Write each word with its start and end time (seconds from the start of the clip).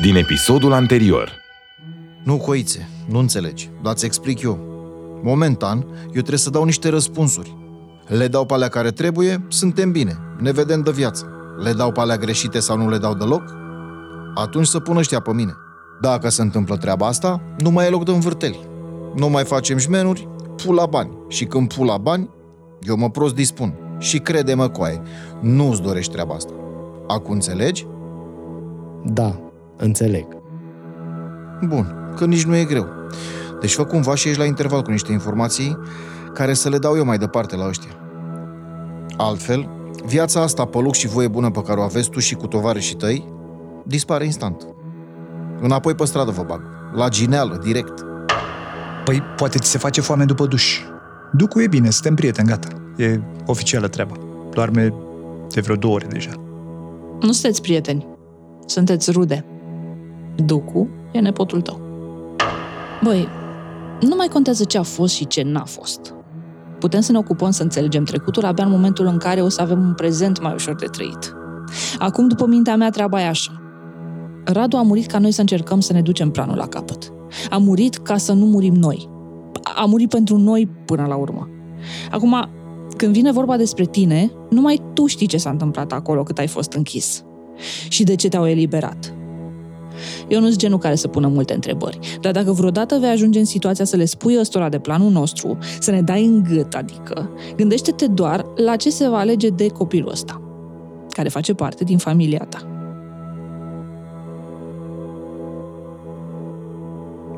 din 0.00 0.16
episodul 0.16 0.72
anterior. 0.72 1.32
Nu, 2.24 2.36
coițe, 2.36 2.88
nu 3.08 3.18
înțelegi, 3.18 3.70
dar 3.82 3.94
ți 3.94 4.04
explic 4.04 4.42
eu. 4.42 4.58
Momentan, 5.22 5.78
eu 6.04 6.10
trebuie 6.10 6.38
să 6.38 6.50
dau 6.50 6.64
niște 6.64 6.88
răspunsuri. 6.88 7.56
Le 8.06 8.28
dau 8.28 8.46
pe 8.46 8.54
alea 8.54 8.68
care 8.68 8.90
trebuie, 8.90 9.46
suntem 9.48 9.92
bine, 9.92 10.18
ne 10.38 10.52
vedem 10.52 10.80
de 10.80 10.90
viață. 10.90 11.28
Le 11.62 11.72
dau 11.72 11.92
pe 11.92 12.00
alea 12.00 12.16
greșite 12.16 12.58
sau 12.58 12.76
nu 12.76 12.88
le 12.88 12.98
dau 12.98 13.14
deloc? 13.14 13.42
Atunci 14.34 14.66
să 14.66 14.80
pună 14.80 14.98
ăștia 14.98 15.20
pe 15.20 15.32
mine. 15.32 15.52
Dacă 16.00 16.28
se 16.28 16.42
întâmplă 16.42 16.76
treaba 16.76 17.06
asta, 17.06 17.42
nu 17.58 17.70
mai 17.70 17.86
e 17.86 17.90
loc 17.90 18.04
de 18.04 18.10
învârteli. 18.10 18.68
Nu 19.14 19.28
mai 19.28 19.44
facem 19.44 19.78
jmenuri, 19.78 20.28
pula 20.64 20.86
bani. 20.86 21.18
Și 21.28 21.44
când 21.44 21.74
pula 21.74 21.98
bani, 21.98 22.30
eu 22.80 22.96
mă 22.96 23.10
prost 23.10 23.34
dispun. 23.34 23.74
Și 23.98 24.18
crede-mă, 24.18 24.68
coaie, 24.68 25.02
nu-ți 25.40 25.82
dorești 25.82 26.12
treaba 26.12 26.34
asta. 26.34 26.52
Acum 27.06 27.32
înțelegi? 27.32 27.86
Da, 29.04 29.49
înțeleg. 29.80 30.26
Bun, 31.66 32.12
că 32.16 32.24
nici 32.26 32.44
nu 32.44 32.56
e 32.56 32.64
greu. 32.64 32.86
Deci 33.60 33.74
fă 33.74 33.84
cumva 33.84 34.14
și 34.14 34.28
ești 34.28 34.40
la 34.40 34.46
interval 34.46 34.82
cu 34.82 34.90
niște 34.90 35.12
informații 35.12 35.78
care 36.34 36.54
să 36.54 36.68
le 36.68 36.78
dau 36.78 36.96
eu 36.96 37.04
mai 37.04 37.18
departe 37.18 37.56
la 37.56 37.66
ăștia. 37.66 37.90
Altfel, 39.16 39.68
viața 40.06 40.40
asta 40.40 40.64
pe 40.64 40.78
loc 40.78 40.94
și 40.94 41.08
voie 41.08 41.28
bună 41.28 41.50
pe 41.50 41.62
care 41.62 41.80
o 41.80 41.82
aveți 41.82 42.10
tu 42.10 42.18
și 42.18 42.34
cu 42.34 42.46
tovarășii 42.46 42.96
tăi, 42.96 43.24
dispare 43.84 44.24
instant. 44.24 44.66
Înapoi 45.60 45.94
pe 45.94 46.04
stradă 46.04 46.30
vă 46.30 46.42
bag. 46.42 46.60
La 46.94 47.08
gineală, 47.08 47.60
direct. 47.62 48.04
Păi, 49.04 49.22
poate 49.36 49.58
ți 49.58 49.70
se 49.70 49.78
face 49.78 50.00
foame 50.00 50.24
după 50.24 50.46
duș. 50.46 50.80
Ducu 51.32 51.60
e 51.60 51.66
bine, 51.66 51.90
suntem 51.90 52.14
prieteni, 52.14 52.48
gata. 52.48 52.68
E 52.96 53.20
oficială 53.46 53.88
treaba. 53.88 54.14
Doarme 54.50 54.94
de 55.48 55.60
vreo 55.60 55.76
două 55.76 55.94
ore 55.94 56.06
deja. 56.06 56.30
Nu 57.20 57.32
sunteți 57.32 57.62
prieteni. 57.62 58.06
Sunteți 58.66 59.10
rude. 59.10 59.44
Ducu 60.40 60.88
e 61.12 61.18
nepotul 61.18 61.60
tău. 61.60 61.80
Băi, 63.02 63.28
nu 64.00 64.14
mai 64.16 64.26
contează 64.26 64.64
ce 64.64 64.78
a 64.78 64.82
fost 64.82 65.14
și 65.14 65.26
ce 65.26 65.42
n-a 65.42 65.64
fost. 65.64 66.14
Putem 66.78 67.00
să 67.00 67.12
ne 67.12 67.18
ocupăm 67.18 67.50
să 67.50 67.62
înțelegem 67.62 68.04
trecutul 68.04 68.44
abia 68.44 68.64
în 68.64 68.70
momentul 68.70 69.06
în 69.06 69.16
care 69.16 69.40
o 69.40 69.48
să 69.48 69.60
avem 69.60 69.80
un 69.80 69.94
prezent 69.94 70.40
mai 70.40 70.54
ușor 70.54 70.74
de 70.74 70.86
trăit. 70.86 71.34
Acum, 71.98 72.28
după 72.28 72.46
mintea 72.46 72.76
mea, 72.76 72.90
treaba 72.90 73.20
e 73.20 73.26
așa. 73.26 73.62
Radu 74.44 74.76
a 74.76 74.82
murit 74.82 75.06
ca 75.06 75.18
noi 75.18 75.30
să 75.30 75.40
încercăm 75.40 75.80
să 75.80 75.92
ne 75.92 76.02
ducem 76.02 76.30
planul 76.30 76.56
la 76.56 76.66
capăt. 76.66 77.12
A 77.50 77.56
murit 77.56 77.96
ca 77.96 78.16
să 78.16 78.32
nu 78.32 78.46
murim 78.46 78.74
noi. 78.74 79.08
A 79.76 79.84
murit 79.84 80.08
pentru 80.08 80.36
noi 80.36 80.68
până 80.84 81.06
la 81.06 81.14
urmă. 81.14 81.48
Acum, 82.10 82.48
când 82.96 83.12
vine 83.12 83.32
vorba 83.32 83.56
despre 83.56 83.84
tine, 83.84 84.32
numai 84.50 84.82
tu 84.94 85.06
știi 85.06 85.26
ce 85.26 85.36
s-a 85.36 85.50
întâmplat 85.50 85.92
acolo 85.92 86.22
cât 86.22 86.38
ai 86.38 86.46
fost 86.46 86.72
închis. 86.72 87.24
Și 87.88 88.04
de 88.04 88.14
ce 88.14 88.28
te-au 88.28 88.46
eliberat. 88.46 89.14
Eu 90.28 90.40
nu 90.40 90.46
sunt 90.46 90.58
genul 90.58 90.78
care 90.78 90.94
să 90.94 91.08
pună 91.08 91.26
multe 91.26 91.54
întrebări, 91.54 91.98
dar 92.20 92.32
dacă 92.32 92.52
vreodată 92.52 92.98
vei 93.00 93.08
ajunge 93.08 93.38
în 93.38 93.44
situația 93.44 93.84
să 93.84 93.96
le 93.96 94.04
spui 94.04 94.38
ăstora 94.38 94.68
de 94.68 94.78
planul 94.78 95.10
nostru, 95.10 95.58
să 95.80 95.90
ne 95.90 96.02
dai 96.02 96.24
în 96.24 96.42
gât, 96.42 96.74
adică, 96.74 97.30
gândește-te 97.56 98.06
doar 98.06 98.44
la 98.56 98.76
ce 98.76 98.90
se 98.90 99.08
va 99.08 99.18
alege 99.18 99.48
de 99.48 99.66
copilul 99.66 100.10
ăsta, 100.10 100.42
care 101.10 101.28
face 101.28 101.54
parte 101.54 101.84
din 101.84 101.98
familia 101.98 102.46
ta. 102.48 102.64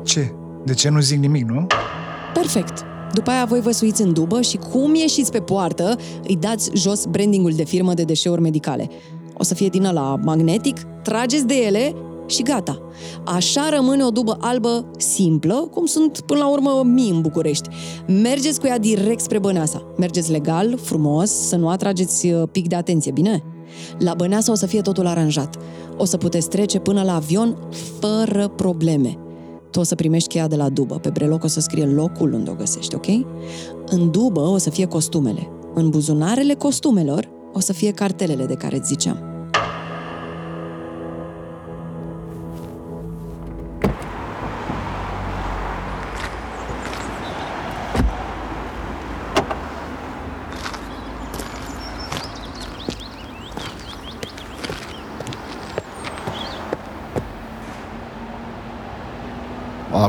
Ce? 0.03 0.31
De 0.65 0.73
ce 0.73 0.89
nu 0.89 0.99
zic 0.99 1.19
nimic, 1.19 1.49
nu? 1.49 1.67
Perfect. 2.33 2.83
După 3.13 3.29
aia 3.29 3.45
voi 3.45 3.61
vă 3.61 3.71
suiți 3.71 4.01
în 4.01 4.13
dubă 4.13 4.41
și 4.41 4.57
cum 4.57 4.95
ieșiți 4.95 5.31
pe 5.31 5.39
poartă, 5.39 5.95
îi 6.27 6.35
dați 6.35 6.69
jos 6.73 7.05
brandingul 7.05 7.51
de 7.51 7.63
firmă 7.63 7.93
de 7.93 8.03
deșeuri 8.03 8.41
medicale. 8.41 8.89
O 9.33 9.43
să 9.43 9.53
fie 9.53 9.67
din 9.67 9.89
la 9.91 10.19
magnetic, 10.23 10.77
trageți 11.01 11.45
de 11.45 11.53
ele 11.53 11.95
și 12.25 12.41
gata. 12.41 12.81
Așa 13.25 13.69
rămâne 13.75 14.03
o 14.03 14.09
dubă 14.09 14.37
albă 14.41 14.85
simplă, 14.97 15.67
cum 15.71 15.85
sunt 15.85 16.19
până 16.19 16.39
la 16.39 16.49
urmă 16.49 16.81
mii 16.85 17.09
în 17.09 17.21
București. 17.21 17.69
Mergeți 18.07 18.59
cu 18.59 18.67
ea 18.67 18.77
direct 18.77 19.21
spre 19.21 19.39
Băneasa. 19.39 19.93
Mergeți 19.97 20.31
legal, 20.31 20.77
frumos, 20.81 21.29
să 21.29 21.55
nu 21.55 21.69
atrageți 21.69 22.27
uh, 22.27 22.43
pic 22.51 22.67
de 22.67 22.75
atenție, 22.75 23.11
bine? 23.11 23.43
La 23.99 24.13
Băneasa 24.13 24.51
o 24.51 24.55
să 24.55 24.65
fie 24.65 24.81
totul 24.81 25.07
aranjat. 25.07 25.57
O 25.97 26.05
să 26.05 26.17
puteți 26.17 26.49
trece 26.49 26.79
până 26.79 27.03
la 27.03 27.15
avion 27.15 27.57
fără 27.99 28.47
probleme. 28.47 29.17
Tu 29.71 29.79
o 29.79 29.83
să 29.83 29.95
primești 29.95 30.29
cheia 30.29 30.47
de 30.47 30.55
la 30.55 30.69
dubă. 30.69 30.95
Pe 30.95 31.09
breloc 31.09 31.43
o 31.43 31.47
să 31.47 31.59
scrie 31.59 31.85
locul 31.85 32.33
unde 32.33 32.49
o 32.49 32.53
găsești, 32.53 32.95
ok? 32.95 33.07
În 33.85 34.11
dubă 34.11 34.39
o 34.39 34.57
să 34.57 34.69
fie 34.69 34.85
costumele. 34.85 35.49
În 35.73 35.89
buzunarele 35.89 36.53
costumelor 36.53 37.29
o 37.53 37.59
să 37.59 37.73
fie 37.73 37.91
cartelele 37.91 38.45
de 38.45 38.53
care 38.53 38.77
îți 38.77 38.87
ziceam. 38.87 39.32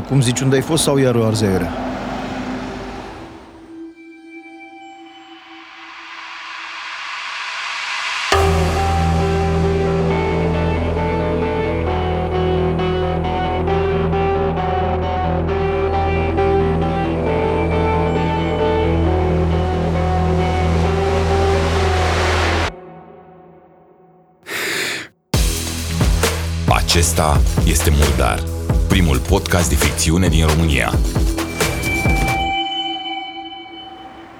Acum 0.05 0.21
zici 0.21 0.41
unde 0.41 0.55
ai 0.55 0.61
fost 0.61 0.83
sau 0.83 0.97
iar 0.97 1.15
o 1.15 1.25
arzeiere? 1.25 1.69
Acesta 26.67 27.41
este 27.65 27.89
Murdar, 27.89 28.43
primul 28.95 29.19
podcast 29.19 29.69
de 29.69 29.75
ficțiune 29.75 30.27
din 30.27 30.45
România. 30.45 30.91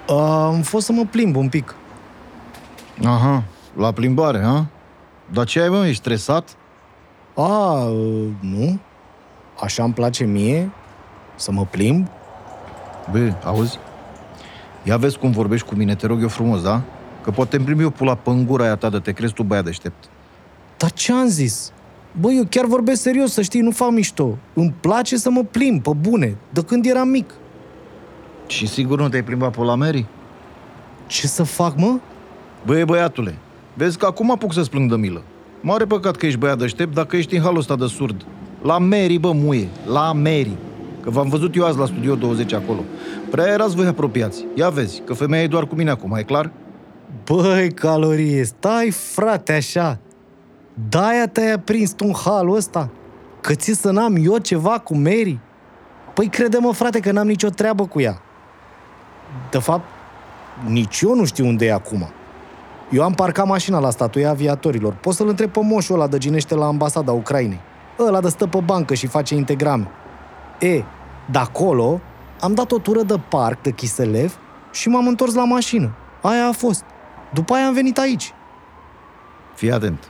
Am 0.08 0.62
fost 0.62 0.86
să 0.86 0.92
mă 0.92 1.06
plimb 1.12 1.36
un 1.36 1.50
pic. 1.50 1.76
Aha, 3.04 3.44
la 3.78 3.92
plimbare, 3.92 4.42
ha? 4.42 4.66
Dar 5.32 5.46
ce 5.46 5.62
ai, 5.62 5.70
mă? 5.70 5.86
Ești 5.86 6.02
stresat? 6.02 6.56
A, 7.36 7.84
nu. 8.40 8.80
Așa 9.60 9.84
îmi 9.84 9.94
place 9.94 10.24
mie, 10.24 10.72
să 11.36 11.52
mă 11.52 11.66
plimb. 11.66 12.08
Bă, 13.12 13.34
auzi? 13.44 13.80
Ia 14.84 14.98
vezi 14.98 15.18
cum 15.18 15.32
vorbești 15.32 15.68
cu 15.68 15.76
mine, 15.76 15.96
te 15.96 16.08
rog 16.08 16.22
eu 16.22 16.28
frumos, 16.28 16.62
da? 16.62 16.82
Că 17.24 17.32
poate 17.32 17.56
îmi 17.56 17.66
primi 17.66 17.82
eu 17.82 17.90
pula 17.90 18.16
pe 18.16 18.30
în 18.30 18.46
gura 18.46 18.64
aia 18.64 18.76
ta 18.76 18.90
de 18.90 19.00
te 19.00 19.12
crezi 19.12 19.34
tu 19.34 19.44
băiat 19.44 19.64
deștept. 19.64 20.06
Dar 20.78 20.92
ce 20.92 21.12
am 21.12 21.28
zis? 21.28 21.72
Bă, 22.20 22.32
eu 22.32 22.44
chiar 22.50 22.66
vorbesc 22.66 23.02
serios, 23.02 23.32
să 23.32 23.42
știi, 23.42 23.62
nu 23.62 23.72
fac 23.72 23.92
mișto. 23.92 24.38
Îmi 24.54 24.74
place 24.80 25.18
să 25.18 25.30
mă 25.30 25.44
plimb, 25.44 25.82
pe 25.82 25.92
bune, 26.00 26.38
de 26.50 26.62
când 26.62 26.86
eram 26.86 27.08
mic. 27.08 27.34
Și 28.48 28.68
sigur 28.68 29.00
nu 29.00 29.10
te-ai 29.10 29.24
plimbat 29.24 29.56
pe 29.56 29.62
la 29.62 29.76
Mary? 29.76 30.06
Ce 31.08 31.28
să 31.28 31.44
fac, 31.44 31.78
mă? 31.78 32.00
Băie, 32.66 32.86
băiatule, 32.86 33.38
vezi 33.74 33.98
că 33.98 34.06
acum 34.06 34.32
apuc 34.32 34.54
să-ți 34.54 34.70
plâng 34.70 34.90
de 34.90 34.96
milă. 34.96 35.22
Mare 35.62 35.86
păcat 35.86 36.16
că 36.16 36.26
ești 36.26 36.40
băiat 36.40 36.58
deștept 36.58 36.94
dacă 36.94 37.16
ești 37.16 37.36
în 37.36 37.42
halul 37.42 37.58
ăsta 37.58 37.76
de 37.76 37.86
surd. 37.86 38.26
La 38.62 38.78
Mary, 38.78 39.18
bă, 39.18 39.32
muie, 39.32 39.68
la 39.86 40.14
Mary. 40.14 40.58
Că 41.02 41.10
v-am 41.10 41.30
văzut 41.30 41.56
eu 41.56 41.66
azi 41.66 41.78
la 41.78 41.86
Studio 41.86 42.16
20 42.16 42.54
acolo. 42.54 42.84
Prea 43.30 43.48
erați 43.48 43.76
voi 43.76 43.86
apropiați. 43.86 44.46
Ia 44.56 44.70
vezi, 44.70 45.02
că 45.06 45.14
femeia 45.14 45.44
e 45.44 45.48
doar 45.48 45.68
cu 45.68 45.76
mine 45.76 45.90
acum, 45.90 46.16
e 46.16 46.24
clar? 46.24 46.52
Băi, 47.26 47.72
calorie, 47.72 48.44
stai 48.44 48.92
frate 48.92 49.54
așa. 49.54 50.00
De-aia 50.90 51.28
te-ai 51.28 51.52
aprins 51.52 51.92
tu 51.92 52.06
în 52.08 52.14
halul 52.14 52.56
ăsta? 52.56 52.90
Că 53.42 53.54
ți 53.54 53.74
să 53.74 53.92
n-am 53.92 54.16
eu 54.20 54.38
ceva 54.38 54.80
cu 54.80 54.96
Mary? 54.96 55.40
Păi 56.14 56.28
crede-mă, 56.28 56.74
frate, 56.74 57.00
că 57.00 57.12
n-am 57.12 57.28
nicio 57.28 57.50
treabă 57.50 57.86
cu 57.86 58.02
ea. 58.02 58.22
De 59.52 59.58
fapt, 59.58 59.86
nici 60.68 61.02
eu 61.02 61.16
nu 61.16 61.26
știu 61.26 61.46
unde 61.46 61.66
e 61.66 61.74
acum. 61.74 62.08
Eu 62.92 63.04
am 63.04 63.14
parcat 63.14 63.46
mașina 63.46 63.80
la 63.80 63.90
statuia 63.90 64.30
aviatorilor. 64.30 64.94
Poți 64.94 65.18
să-l 65.18 65.28
întreb 65.28 65.50
pe 65.50 65.60
moșul 65.64 65.96
ăla 65.96 66.08
de 66.08 66.18
ginește 66.18 66.56
la 66.56 66.66
ambasada 66.66 67.12
Ucrainei. 67.12 67.60
Ăla 68.00 68.22
de 68.22 68.30
stă 68.30 68.48
pe 68.48 68.60
bancă 68.60 68.94
și 68.94 69.08
face 69.08 69.36
integrame. 69.36 69.88
E, 70.60 70.84
de 71.32 71.38
acolo 71.38 72.00
am 72.40 72.54
dat 72.54 72.72
o 72.72 72.78
tură 72.78 73.02
de 73.02 73.20
parc 73.30 73.62
de 73.62 73.72
Chiselev 73.72 74.38
și 74.72 74.90
m-am 74.90 75.08
întors 75.08 75.34
la 75.34 75.46
mașină. 75.46 75.92
Aia 76.22 76.48
a 76.48 76.52
fost. 76.52 76.84
După 77.34 77.54
aia 77.54 77.66
am 77.66 77.74
venit 77.74 77.98
aici. 77.98 78.34
Fii 79.56 79.72
atent, 79.72 80.10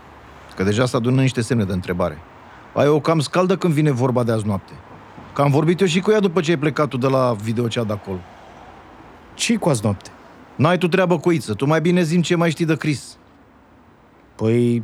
că 0.56 0.63
deja 0.63 0.86
s-a 0.86 0.98
adună 0.98 1.22
niște 1.22 1.42
semne 1.42 1.63
de 1.63 1.74
întrebare. 1.74 2.18
Ai 2.74 2.88
o 2.88 3.00
cam 3.00 3.19
scaldă 3.19 3.57
când 3.57 3.74
vine 3.74 3.92
vorba 3.92 4.24
de 4.24 4.31
azi 4.31 4.46
noapte. 4.46 4.74
Că 5.34 5.42
am 5.42 5.52
vorbit 5.52 5.80
eu 5.80 5.88
și 5.88 6.00
cu 6.00 6.12
ea 6.12 6.19
după 6.19 6.42
ce 6.42 6.52
ai 6.52 6.57
plecat 6.57 6.88
tu 6.88 6.98
de 6.98 7.07
la 7.07 7.36
videocea 7.44 7.84
de 7.84 7.94
acolo. 7.94 8.19
ce 9.34 9.56
cu 9.56 9.69
azi 9.69 9.84
noapte? 9.84 10.10
N-ai 10.56 10.78
tu 10.78 10.88
treabă 10.88 11.19
cu 11.19 11.31
Iță, 11.31 11.54
tu 11.54 11.66
mai 11.66 11.81
bine 11.81 12.02
zim 12.02 12.22
ce 12.22 12.36
mai 12.36 12.50
știi 12.50 12.66
de 12.66 12.75
Chris. 12.75 13.18
Păi, 14.36 14.84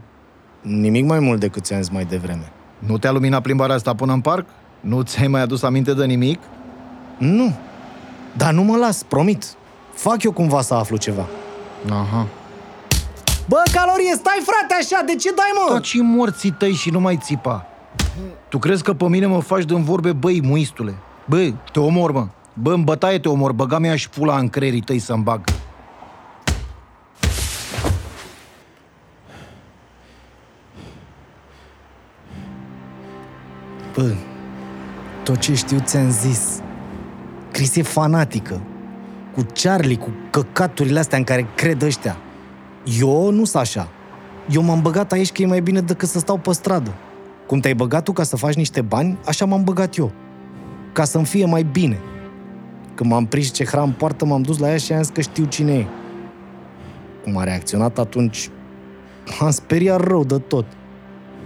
nimic 0.61 1.05
mai 1.05 1.19
mult 1.19 1.39
decât 1.39 1.63
ți-am 1.63 1.81
zis 1.81 1.89
mai 1.89 2.05
devreme. 2.05 2.51
Nu 2.77 2.97
te-a 2.97 3.11
luminat 3.11 3.41
plimbarea 3.41 3.75
asta 3.75 3.95
până 3.95 4.13
în 4.13 4.21
parc? 4.21 4.45
Nu 4.79 5.01
ți-ai 5.01 5.27
mai 5.27 5.41
adus 5.41 5.63
aminte 5.63 5.93
de 5.93 6.05
nimic? 6.05 6.39
Nu. 7.17 7.55
Dar 8.37 8.53
nu 8.53 8.63
mă 8.63 8.77
las, 8.77 9.03
promit. 9.03 9.55
Fac 9.93 10.23
eu 10.23 10.31
cumva 10.31 10.61
să 10.61 10.73
aflu 10.73 10.97
ceva. 10.97 11.25
Aha. 11.89 12.27
Bă, 13.51 13.61
calorie, 13.73 14.13
stai 14.15 14.41
frate 14.45 14.73
așa, 14.79 15.03
de 15.05 15.15
ce 15.15 15.31
dai 15.35 15.51
mă? 15.53 15.73
Taci 15.73 15.97
morții 16.01 16.51
tăi 16.51 16.73
și 16.73 16.89
nu 16.89 16.99
mai 16.99 17.17
țipa. 17.21 17.65
Tu 18.49 18.57
crezi 18.57 18.83
că 18.83 18.93
pe 18.93 19.07
mine 19.07 19.25
mă 19.25 19.39
faci 19.39 19.63
din 19.63 19.83
vorbe, 19.83 20.11
băi, 20.11 20.41
muistule? 20.43 20.95
Bă, 21.25 21.51
te 21.71 21.79
omor, 21.79 22.11
mă. 22.11 22.27
Bă, 22.53 22.73
în 22.73 22.83
bătaie 22.83 23.19
te 23.19 23.29
omor, 23.29 23.51
băga 23.51 23.79
mi 23.79 23.97
și 23.97 24.09
pula 24.09 24.37
în 24.37 24.49
creierii 24.49 24.81
tăi 24.81 24.99
să-mi 24.99 25.23
bag. 25.23 25.43
Bă, 33.95 34.13
tot 35.23 35.37
ce 35.37 35.55
știu 35.55 35.79
ți-am 35.79 36.09
zis. 36.09 36.59
Chris 37.51 37.75
e 37.75 37.81
fanatică. 37.81 38.61
Cu 39.33 39.45
Charlie, 39.53 39.97
cu 39.97 40.09
căcaturile 40.29 40.99
astea 40.99 41.17
în 41.17 41.23
care 41.23 41.47
cred 41.55 41.81
ăștia. 41.81 42.17
Eu 42.83 43.29
nu 43.29 43.45
sunt 43.45 43.61
așa. 43.61 43.87
Eu 44.49 44.61
m-am 44.61 44.81
băgat 44.81 45.11
aici 45.11 45.31
că 45.31 45.41
e 45.41 45.45
mai 45.45 45.61
bine 45.61 45.81
decât 45.81 46.09
să 46.09 46.19
stau 46.19 46.37
pe 46.37 46.53
stradă. 46.53 46.93
Cum 47.47 47.59
te-ai 47.59 47.73
băgat 47.75 48.03
tu 48.03 48.11
ca 48.11 48.23
să 48.23 48.35
faci 48.35 48.55
niște 48.55 48.81
bani, 48.81 49.17
așa 49.25 49.45
m-am 49.45 49.63
băgat 49.63 49.95
eu. 49.95 50.11
Ca 50.93 51.03
să-mi 51.03 51.25
fie 51.25 51.45
mai 51.45 51.63
bine. 51.63 51.99
Când 52.95 53.09
m-am 53.09 53.25
prins 53.25 53.51
ce 53.51 53.65
hram 53.65 53.91
poartă, 53.91 54.25
m-am 54.25 54.41
dus 54.41 54.57
la 54.57 54.69
ea 54.69 54.77
și 54.77 54.93
am 54.93 55.01
zis 55.01 55.11
că 55.13 55.21
știu 55.21 55.45
cine 55.45 55.73
e. 55.73 55.85
Cum 57.23 57.37
a 57.37 57.43
reacționat 57.43 57.99
atunci, 57.99 58.49
m-am 59.39 59.51
speriat 59.51 60.01
rău 60.07 60.23
de 60.23 60.37
tot. 60.37 60.65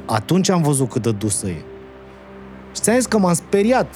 Atunci 0.05 0.49
am 0.49 0.61
văzut 0.61 0.89
cât 0.89 1.01
de 1.01 1.11
dusă 1.11 1.47
e. 1.47 1.63
Și 2.73 2.81
ți-am 2.81 2.95
zis 2.95 3.05
că 3.05 3.17
m-am 3.17 3.33
speriat. 3.33 3.95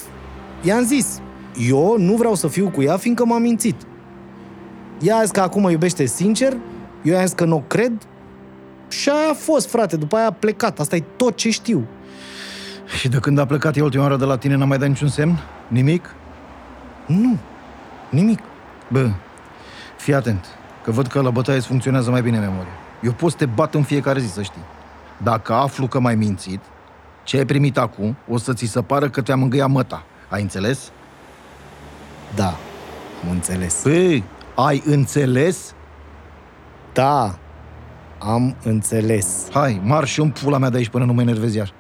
I-am 0.64 0.84
zis, 0.84 1.22
eu 1.70 1.96
nu 1.98 2.16
vreau 2.16 2.36
să 2.36 2.48
fiu 2.48 2.70
cu 2.70 2.82
ea, 2.82 2.98
fiindcă 2.98 3.26
m-a 3.26 3.38
mințit. 3.38 3.76
Ea 5.02 5.16
a 5.18 5.22
zis 5.22 5.32
că 5.32 5.42
acum 5.42 5.62
mă 5.62 5.72
iubește 5.72 6.06
sincer, 6.06 6.58
eu 7.04 7.14
i-am 7.14 7.26
zis 7.26 7.34
că 7.34 7.46
nu 7.46 7.56
o 7.56 7.60
cred 7.60 8.08
și 8.88 9.10
aia 9.10 9.30
a 9.30 9.34
fost, 9.34 9.70
frate, 9.70 9.98
după 9.98 10.16
aia 10.16 10.28
a 10.28 10.32
plecat. 10.32 10.80
Asta 10.80 10.96
e 10.96 11.04
tot 11.16 11.36
ce 11.36 11.50
știu. 11.50 11.88
Și 12.98 13.10
de 13.10 13.18
când 13.18 13.38
a 13.38 13.46
plecat 13.46 13.78
eu 13.78 13.84
ultima 13.84 14.04
oară 14.04 14.16
de 14.16 14.26
la 14.26 14.38
tine, 14.38 14.56
n-a 14.56 14.66
mai 14.66 14.78
dat 14.78 14.88
niciun 14.88 15.08
semn? 15.08 15.40
Nimic? 15.68 16.16
Nu, 17.06 17.38
nimic. 18.10 18.40
Bă, 18.88 19.10
fii 19.98 20.14
atent, 20.14 20.46
că 20.84 20.92
văd 20.92 21.08
că 21.08 21.22
la 21.22 21.30
bătaie 21.30 21.58
îți 21.58 21.68
funcționează 21.68 22.10
mai 22.10 22.22
bine 22.22 22.40
memoria. 22.40 22.72
Eu 23.04 23.12
pot 23.12 23.32
să 23.32 23.38
te 23.38 23.46
bat 23.46 23.76
în 23.76 23.84
fiecare 23.84 24.20
zi, 24.20 24.28
să 24.28 24.42
știi. 24.42 24.62
Dacă 25.24 25.54
aflu 25.54 25.88
că 25.88 26.00
m-ai 26.00 26.16
mințit, 26.16 26.60
ce 27.24 27.38
ai 27.38 27.46
primit 27.46 27.78
acum, 27.78 28.18
o 28.28 28.38
să 28.38 28.54
ți 28.54 28.66
se 28.66 28.82
pară 28.82 29.10
că 29.10 29.22
te-am 29.22 29.42
îngăiat 29.42 29.70
măta. 29.70 30.04
Ai 30.30 30.42
înțeles? 30.42 30.92
Da, 32.36 32.58
am 33.24 33.32
înțeles. 33.32 33.84
Băi, 33.84 34.24
ai 34.56 34.84
înțeles? 34.86 35.74
Da, 37.00 37.40
am 38.20 38.56
înțeles. 38.64 39.48
Hai, 39.52 39.82
marș 39.84 40.12
și 40.12 40.20
în 40.20 40.30
pula 40.30 40.58
mea 40.58 40.70
de 40.70 40.78
aici 40.78 40.90
până 40.90 41.06
nu 41.06 41.14
mă 41.14 41.22
enervezi 41.22 41.58
iar. 41.58 41.74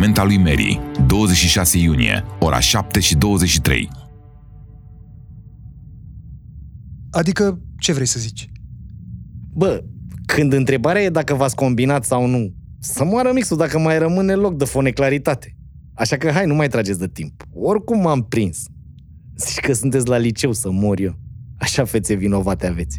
Apartament 0.00 0.18
al 0.18 0.26
lui 0.26 0.38
Mary, 0.38 0.80
26 1.06 1.78
iunie, 1.78 2.24
ora 2.38 2.60
7 2.60 3.00
și 3.00 3.16
23. 3.16 3.88
Adică, 7.10 7.60
ce 7.78 7.92
vrei 7.92 8.06
să 8.06 8.18
zici? 8.18 8.50
Bă, 9.52 9.84
când 10.26 10.52
întrebarea 10.52 11.02
e 11.02 11.10
dacă 11.10 11.34
v-ați 11.34 11.54
combinat 11.54 12.04
sau 12.04 12.26
nu, 12.26 12.54
să 12.78 13.04
moară 13.04 13.32
mixul 13.32 13.56
dacă 13.56 13.78
mai 13.78 13.98
rămâne 13.98 14.34
loc 14.34 14.56
de 14.56 14.64
foneclaritate. 14.64 15.56
Așa 15.94 16.16
că 16.16 16.30
hai, 16.30 16.46
nu 16.46 16.54
mai 16.54 16.68
trageți 16.68 16.98
de 16.98 17.08
timp. 17.08 17.42
Oricum 17.54 18.00
m-am 18.00 18.22
prins. 18.22 18.64
Zici 19.36 19.60
că 19.60 19.72
sunteți 19.72 20.08
la 20.08 20.16
liceu 20.16 20.52
să 20.52 20.70
mor 20.70 21.00
eu. 21.00 21.18
Așa 21.58 21.84
fețe 21.84 22.14
vinovate 22.14 22.66
aveți. 22.66 22.98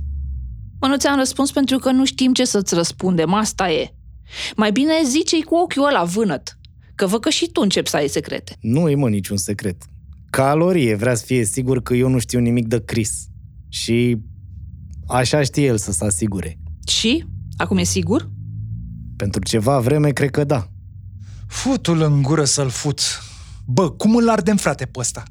Mă, 0.80 0.88
nu 0.88 0.98
ți-am 0.98 1.18
răspuns 1.18 1.52
pentru 1.52 1.78
că 1.78 1.92
nu 1.92 2.06
știm 2.06 2.34
ce 2.34 2.46
să-ți 2.46 2.76
răspundem, 2.76 3.34
asta 3.34 3.72
e. 3.72 3.94
Mai 4.56 4.72
bine 4.72 4.94
zice-i 5.06 5.42
cu 5.42 5.56
ochiul 5.56 5.88
ăla 5.88 6.04
vânăt, 6.04 6.60
că 7.02 7.08
văd 7.08 7.20
că 7.20 7.30
și 7.30 7.50
tu 7.52 7.62
începi 7.62 7.90
să 7.90 7.96
ai 7.96 8.08
secrete. 8.08 8.58
Nu 8.60 8.90
e, 8.90 8.96
mă, 8.96 9.10
niciun 9.10 9.38
secret. 9.38 9.84
Calorie 10.30 10.96
vrea 10.96 11.16
să 11.16 11.26
fie 11.26 11.46
sigur 11.46 11.82
că 11.82 11.94
eu 11.94 12.10
nu 12.10 12.20
știu 12.20 12.40
nimic 12.40 12.68
de 12.68 12.84
Chris. 12.84 13.28
Și 13.70 14.18
așa 15.08 15.42
știe 15.42 15.66
el 15.66 15.78
să 15.78 15.92
se 15.92 16.06
asigure. 16.06 16.60
Și? 16.88 17.26
Acum 17.58 17.78
e 17.78 17.84
sigur? 17.84 18.30
Pentru 19.16 19.42
ceva 19.42 19.80
vreme, 19.80 20.10
cred 20.10 20.30
că 20.30 20.44
da. 20.44 20.68
Futul 21.48 22.02
în 22.02 22.22
gură 22.22 22.44
să-l 22.44 22.70
fut. 22.70 23.02
Bă, 23.66 23.92
cum 23.92 24.16
îl 24.16 24.30
ardem 24.30 24.58
frate 24.58 24.86
pe 24.86 25.00
ăsta? 25.00 25.24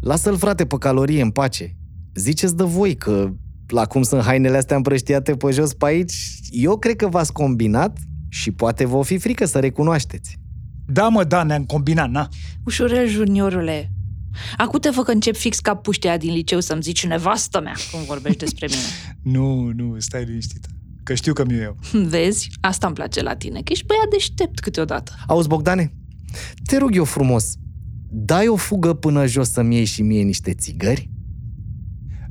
Lasă-l, 0.00 0.36
frate, 0.36 0.66
pe 0.66 0.76
calorie 0.78 1.22
în 1.22 1.30
pace. 1.30 1.76
Ziceți 2.14 2.56
de 2.56 2.64
voi 2.64 2.94
că 2.94 3.32
la 3.68 3.86
cum 3.86 4.02
sunt 4.02 4.22
hainele 4.22 4.56
astea 4.56 4.76
împrăștiate 4.76 5.36
pe 5.36 5.50
jos 5.50 5.74
pe 5.74 5.86
aici, 5.86 6.14
eu 6.50 6.78
cred 6.78 6.96
că 6.96 7.08
v-ați 7.08 7.32
combinat 7.32 7.98
și 8.28 8.50
poate 8.50 8.84
vă 8.84 9.02
fi 9.02 9.18
frică 9.18 9.44
să 9.44 9.58
recunoașteți. 9.58 10.39
Da, 10.92 11.08
mă, 11.08 11.24
da, 11.24 11.42
ne-am 11.42 11.64
combinat, 11.64 12.10
na. 12.10 12.28
Ușurel, 12.64 13.08
juniorule. 13.08 13.92
Acum 14.56 14.78
te 14.78 14.90
fă 14.90 15.02
că 15.02 15.10
încep 15.10 15.36
fix 15.36 15.58
ca 15.58 15.74
puștea 15.74 16.18
din 16.18 16.32
liceu 16.32 16.60
să-mi 16.60 16.82
zici 16.82 17.06
nevastă 17.06 17.60
mea 17.60 17.74
cum 17.92 18.00
vorbești 18.04 18.38
despre 18.38 18.66
mine. 18.66 18.80
Nu, 19.38 19.70
nu, 19.74 19.94
stai 19.98 20.24
liniștită. 20.24 20.68
Că 21.02 21.14
știu 21.14 21.32
că 21.32 21.44
mi 21.44 21.54
eu. 21.54 21.76
Vezi? 22.08 22.50
Asta 22.60 22.86
îmi 22.86 22.94
place 22.94 23.22
la 23.22 23.34
tine, 23.36 23.60
că 23.62 23.72
ești 23.72 23.86
băiat 23.86 24.08
deștept 24.10 24.60
câteodată. 24.60 25.12
Auzi, 25.26 25.48
Bogdane, 25.48 25.92
te 26.64 26.76
rog 26.78 26.96
eu 26.96 27.04
frumos, 27.04 27.54
dai 28.08 28.48
o 28.48 28.56
fugă 28.56 28.94
până 28.94 29.26
jos 29.26 29.50
să-mi 29.50 29.74
iei 29.74 29.84
și 29.84 30.02
mie 30.02 30.22
niște 30.22 30.52
țigări? 30.52 31.10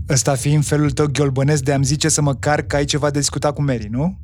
Ăsta 0.10 0.36
fiind 0.36 0.66
felul 0.66 0.92
tău 0.92 1.08
ghiolbănesc 1.12 1.64
de 1.64 1.74
a-mi 1.74 1.86
zice 1.86 2.10
să 2.10 2.22
mă 2.22 2.36
car 2.36 2.62
că 2.62 2.76
ai 2.76 2.86
ceva 2.86 3.10
de 3.10 3.20
discutat 3.20 3.54
cu 3.54 3.62
Mary, 3.62 3.88
nu? 3.90 4.20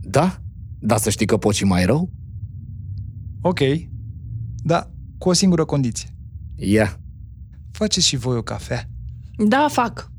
Da? 0.00 0.40
Dar 0.78 0.98
să 0.98 1.10
știi 1.10 1.26
că 1.26 1.36
poți 1.36 1.56
și 1.56 1.64
mai 1.64 1.84
rău? 1.84 2.10
Ok. 3.46 3.60
Da, 4.62 4.90
cu 5.18 5.28
o 5.28 5.32
singură 5.32 5.64
condiție. 5.64 6.08
Ia. 6.56 7.00
Faceți 7.72 8.06
și 8.06 8.16
voi 8.16 8.36
o 8.36 8.42
cafea. 8.42 8.88
Da, 9.48 9.66
fac. 9.70 10.10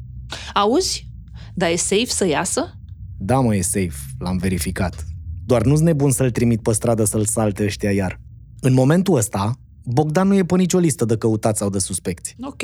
Auzi? 0.53 1.11
Dar 1.53 1.69
e 1.69 1.75
safe 1.75 2.05
să 2.05 2.27
iasă? 2.27 2.79
Da, 3.17 3.39
mă, 3.39 3.55
e 3.55 3.61
safe. 3.61 3.95
L-am 4.19 4.37
verificat. 4.37 5.05
Doar 5.45 5.63
nu-s 5.63 5.79
nebun 5.79 6.11
să-l 6.11 6.31
trimit 6.31 6.61
pe 6.61 6.71
stradă 6.71 7.03
să-l 7.03 7.25
salte 7.25 7.63
ăștia 7.63 7.91
iar. 7.91 8.21
În 8.59 8.73
momentul 8.73 9.15
ăsta, 9.15 9.59
Bogdan 9.83 10.27
nu 10.27 10.35
e 10.35 10.43
pe 10.43 10.55
nicio 10.55 10.77
listă 10.77 11.05
de 11.05 11.17
căutați 11.17 11.59
sau 11.59 11.69
de 11.69 11.79
suspecți. 11.79 12.35
Ok. 12.41 12.63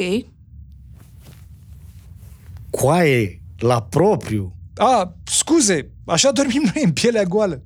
Coaie, 2.69 3.41
la 3.57 3.81
propriu. 3.81 4.55
A, 4.75 5.15
scuze, 5.23 5.91
așa 6.05 6.31
dormim 6.31 6.61
noi 6.73 6.83
în 6.83 6.91
pielea 6.91 7.23
goală. 7.23 7.63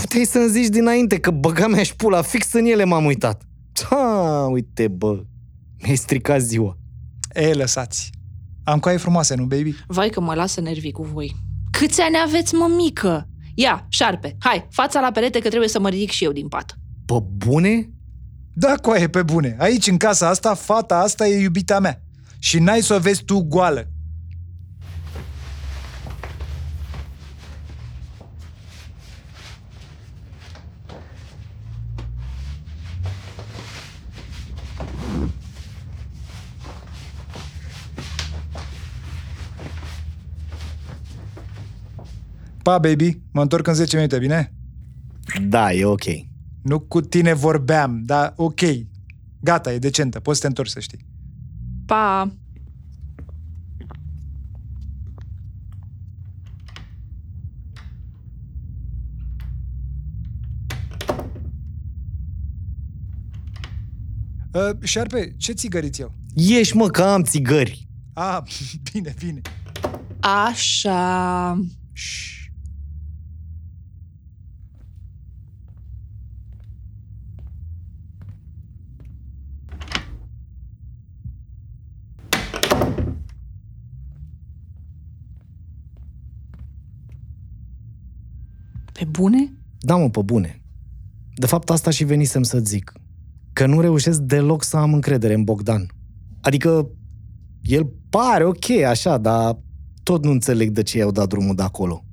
Puteai 0.00 0.24
să-mi 0.24 0.48
zici 0.48 0.68
dinainte 0.68 1.18
că 1.18 1.30
băga 1.30 1.66
mea 1.66 1.82
și 1.82 1.96
pula, 1.96 2.22
fix 2.22 2.52
în 2.52 2.64
ele 2.64 2.84
m-am 2.84 3.04
uitat. 3.04 3.42
Ha, 3.88 4.46
uite, 4.50 4.88
bă, 4.88 5.22
mi-ai 5.82 5.96
stricat 5.96 6.40
ziua. 6.40 6.76
E, 7.32 7.52
lăsați. 7.52 8.10
Am 8.64 8.78
coaie 8.78 8.96
frumoase, 8.98 9.34
nu, 9.34 9.44
baby? 9.44 9.74
Vai 9.86 10.08
că 10.08 10.20
mă 10.20 10.34
lasă 10.34 10.60
nervii 10.60 10.92
cu 10.92 11.02
voi. 11.02 11.36
Câți 11.70 12.00
ani 12.00 12.14
aveți, 12.26 12.54
mă, 12.54 12.70
mică? 12.76 13.28
Ia, 13.54 13.86
șarpe, 13.88 14.36
hai, 14.38 14.66
fața 14.70 15.00
la 15.00 15.10
perete 15.10 15.38
că 15.38 15.48
trebuie 15.48 15.68
să 15.68 15.80
mă 15.80 15.88
ridic 15.88 16.10
și 16.10 16.24
eu 16.24 16.32
din 16.32 16.48
pat. 16.48 16.78
Pe 17.06 17.14
bune? 17.36 17.90
Da, 18.52 18.74
coaie, 18.82 19.08
pe 19.08 19.22
bune. 19.22 19.56
Aici, 19.58 19.86
în 19.86 19.96
casa 19.96 20.28
asta, 20.28 20.54
fata 20.54 20.98
asta 20.98 21.28
e 21.28 21.40
iubita 21.40 21.80
mea. 21.80 22.02
Și 22.38 22.58
n-ai 22.58 22.80
să 22.80 22.94
o 22.94 22.98
vezi 22.98 23.24
tu 23.24 23.38
goală. 23.40 23.90
Pa, 42.62 42.78
baby. 42.78 43.20
Mă 43.32 43.42
întorc 43.42 43.66
în 43.66 43.74
10 43.74 43.96
minute, 43.96 44.18
bine? 44.18 44.54
Da, 45.48 45.72
e 45.72 45.84
ok. 45.84 46.04
Nu 46.62 46.80
cu 46.80 47.00
tine 47.00 47.32
vorbeam, 47.32 48.02
dar 48.04 48.32
ok. 48.36 48.60
Gata, 49.40 49.72
e 49.72 49.78
decentă, 49.78 50.20
poți 50.20 50.36
să 50.36 50.42
te 50.42 50.48
întorci 50.48 50.70
să 50.70 50.80
știi. 50.80 51.06
Pa! 51.86 52.32
Uh, 64.52 64.76
șarpe, 64.82 65.34
ce 65.36 65.52
țigăriți 65.52 66.00
eu? 66.00 66.14
Ieși 66.34 66.76
mă 66.76 66.88
că 66.88 67.02
am 67.02 67.22
țigări. 67.22 67.88
Ah, 68.12 68.42
bine, 68.92 69.14
bine. 69.18 69.40
Așa... 70.20 71.60
Shh. 71.92 72.39
Bune? 89.20 89.52
Da, 89.78 89.96
mă, 89.96 90.10
pe 90.10 90.22
bune. 90.22 90.62
De 91.34 91.46
fapt, 91.46 91.70
asta 91.70 91.90
și 91.90 92.04
venisem 92.04 92.42
să 92.42 92.58
zic. 92.58 92.92
Că 93.52 93.66
nu 93.66 93.80
reușesc 93.80 94.20
deloc 94.20 94.62
să 94.64 94.76
am 94.76 94.94
încredere 94.94 95.34
în 95.34 95.44
Bogdan. 95.44 95.90
Adică, 96.40 96.90
el 97.62 97.90
pare 98.10 98.44
ok 98.44 98.70
așa, 98.70 99.18
dar 99.18 99.58
tot 100.02 100.24
nu 100.24 100.30
înțeleg 100.30 100.70
de 100.70 100.82
ce 100.82 100.98
i-au 100.98 101.10
dat 101.10 101.28
drumul 101.28 101.54
de 101.54 101.62
acolo. 101.62 102.04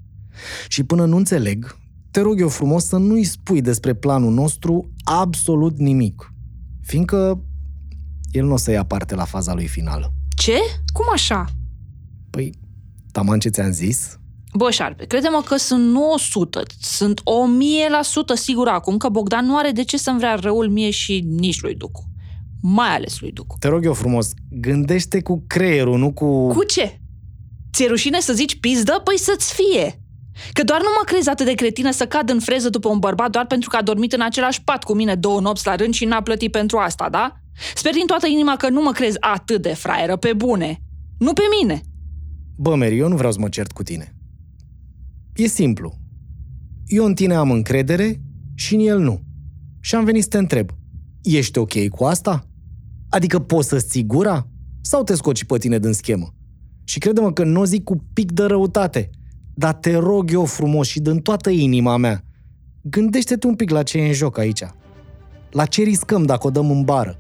Și 0.68 0.84
până 0.84 1.06
nu 1.06 1.18
înțeleg, 1.18 1.78
te 2.12 2.20
rog 2.20 2.40
eu 2.40 2.50
frumos 2.50 2.86
să 2.86 2.98
nu-i 2.98 3.24
spui 3.24 3.62
despre 3.62 3.94
planul 3.94 4.34
nostru 4.34 4.92
absolut 5.04 5.78
nimic. 5.78 6.34
Fiindcă 6.82 7.44
el 8.32 8.46
nu 8.46 8.54
o 8.54 8.58
să 8.58 8.72
ia 8.72 8.84
parte 8.84 9.16
la 9.16 9.26
faza 9.26 9.54
lui 9.54 9.68
finală. 9.68 10.14
Ce? 10.36 10.58
Cum 10.94 11.06
așa? 11.14 11.46
Păi, 12.30 12.54
taman 13.12 13.40
ce 13.40 13.50
ți-am 13.50 13.72
zis? 13.72 14.20
Bă, 14.58 14.72
șarpe, 14.72 15.06
crede-mă 15.06 15.42
că 15.46 15.56
sunt 15.56 15.92
900, 15.92 16.62
sunt 16.82 17.20
1000% 17.20 17.24
sigur 18.34 18.68
acum 18.68 18.98
că 18.98 19.10
Bogdan 19.10 19.46
nu 19.46 19.58
are 19.58 19.72
de 19.72 19.84
ce 19.84 19.98
să-mi 19.98 20.18
vrea 20.18 20.36
răul 20.36 20.70
mie 20.70 20.90
și 20.90 21.26
nici 21.28 21.62
lui 21.62 21.76
Ducu. 21.76 22.04
Mai 22.62 22.96
ales 22.96 23.20
lui 23.20 23.32
Ducu. 23.32 23.56
Te 23.60 23.68
rog 23.68 23.86
eu 23.86 23.94
frumos, 23.94 24.30
gândește 24.50 25.22
cu 25.22 25.44
creierul, 25.48 25.98
nu 25.98 26.14
cu... 26.14 26.48
Cu 26.48 26.64
ce? 26.64 27.00
Ți-e 27.74 27.88
rușine 27.88 28.20
să 28.20 28.34
zici 28.34 28.60
pizdă? 28.60 29.02
Păi 29.04 29.18
să-ți 29.18 29.54
fie! 29.54 30.02
Că 30.54 30.64
doar 30.64 30.80
nu 30.80 30.88
mă 30.98 31.04
crezi 31.06 31.30
atât 31.30 31.46
de 31.46 31.54
cretină 31.54 31.92
să 31.92 32.06
cad 32.06 32.30
în 32.30 32.40
freză 32.40 32.70
după 32.70 32.90
un 32.90 33.00
bărbat 33.00 33.30
doar 33.30 33.46
pentru 33.46 33.70
că 33.70 33.76
a 33.76 33.82
dormit 33.82 34.14
în 34.14 34.22
același 34.22 34.64
pat 34.64 34.84
cu 34.84 34.94
mine 34.94 35.16
două 35.16 35.40
nopți 35.40 35.66
la 35.66 35.76
rând 35.76 35.94
și 35.94 36.06
n-a 36.06 36.22
plătit 36.22 36.52
pentru 36.52 36.78
asta, 36.78 37.10
da? 37.10 37.34
Sper 37.76 37.94
din 37.94 38.06
toată 38.06 38.28
inima 38.28 38.56
că 38.56 38.70
nu 38.70 38.82
mă 38.82 38.92
crezi 38.92 39.18
atât 39.20 39.62
de 39.62 39.74
fraieră, 39.74 40.16
pe 40.16 40.34
bune. 40.34 40.82
Nu 41.20 41.34
pe 41.34 41.44
mine. 41.62 41.82
Bă, 42.56 42.76
Mary, 42.76 42.98
eu 42.98 43.08
nu 43.08 43.16
vreau 43.16 43.32
să 43.32 43.40
mă 43.40 43.50
cert 43.50 43.72
cu 43.72 43.84
tine. 43.84 44.17
E 45.38 45.48
simplu. 45.48 45.98
Eu 46.86 47.06
în 47.06 47.14
tine 47.14 47.34
am 47.34 47.52
încredere 47.52 48.22
și 48.54 48.76
în 48.76 48.80
el 48.80 49.00
nu. 49.00 49.22
Și 49.80 49.96
am 49.96 50.06
venit 50.06 50.24
să 50.24 50.30
te 50.30 50.38
întreb. 50.38 50.70
Ești 51.24 51.58
ok 51.58 51.88
cu 51.88 52.04
asta? 52.04 52.48
Adică 53.10 53.40
poți 53.40 53.68
să-ți 53.68 53.88
ții 53.88 54.06
gura? 54.06 54.48
Sau 54.82 55.04
te 55.04 55.16
scoci 55.16 55.44
pe 55.44 55.58
tine 55.58 55.80
din 55.80 55.94
schemă? 55.94 56.34
Și 56.84 57.00
crede-mă 57.00 57.34
că 57.34 57.44
nu 57.44 57.60
o 57.60 57.66
zic 57.66 57.84
cu 57.84 58.06
pic 58.14 58.32
de 58.32 58.44
răutate. 58.44 59.10
Dar 59.54 59.74
te 59.74 59.96
rog 59.96 60.32
eu 60.32 60.46
frumos 60.46 60.88
și 60.88 61.00
din 61.00 61.20
toată 61.20 61.50
inima 61.50 61.98
mea, 61.98 62.24
gândește-te 62.82 63.48
un 63.48 63.56
pic 63.56 63.70
la 63.70 63.84
ce 63.84 63.98
e 63.98 64.08
în 64.08 64.14
joc 64.14 64.38
aici. 64.38 64.64
La 65.52 65.66
ce 65.66 65.84
riscăm 65.84 66.24
dacă 66.24 66.48
o 66.48 66.50
dăm 66.50 66.70
în 66.72 66.84
bară? 66.84 67.18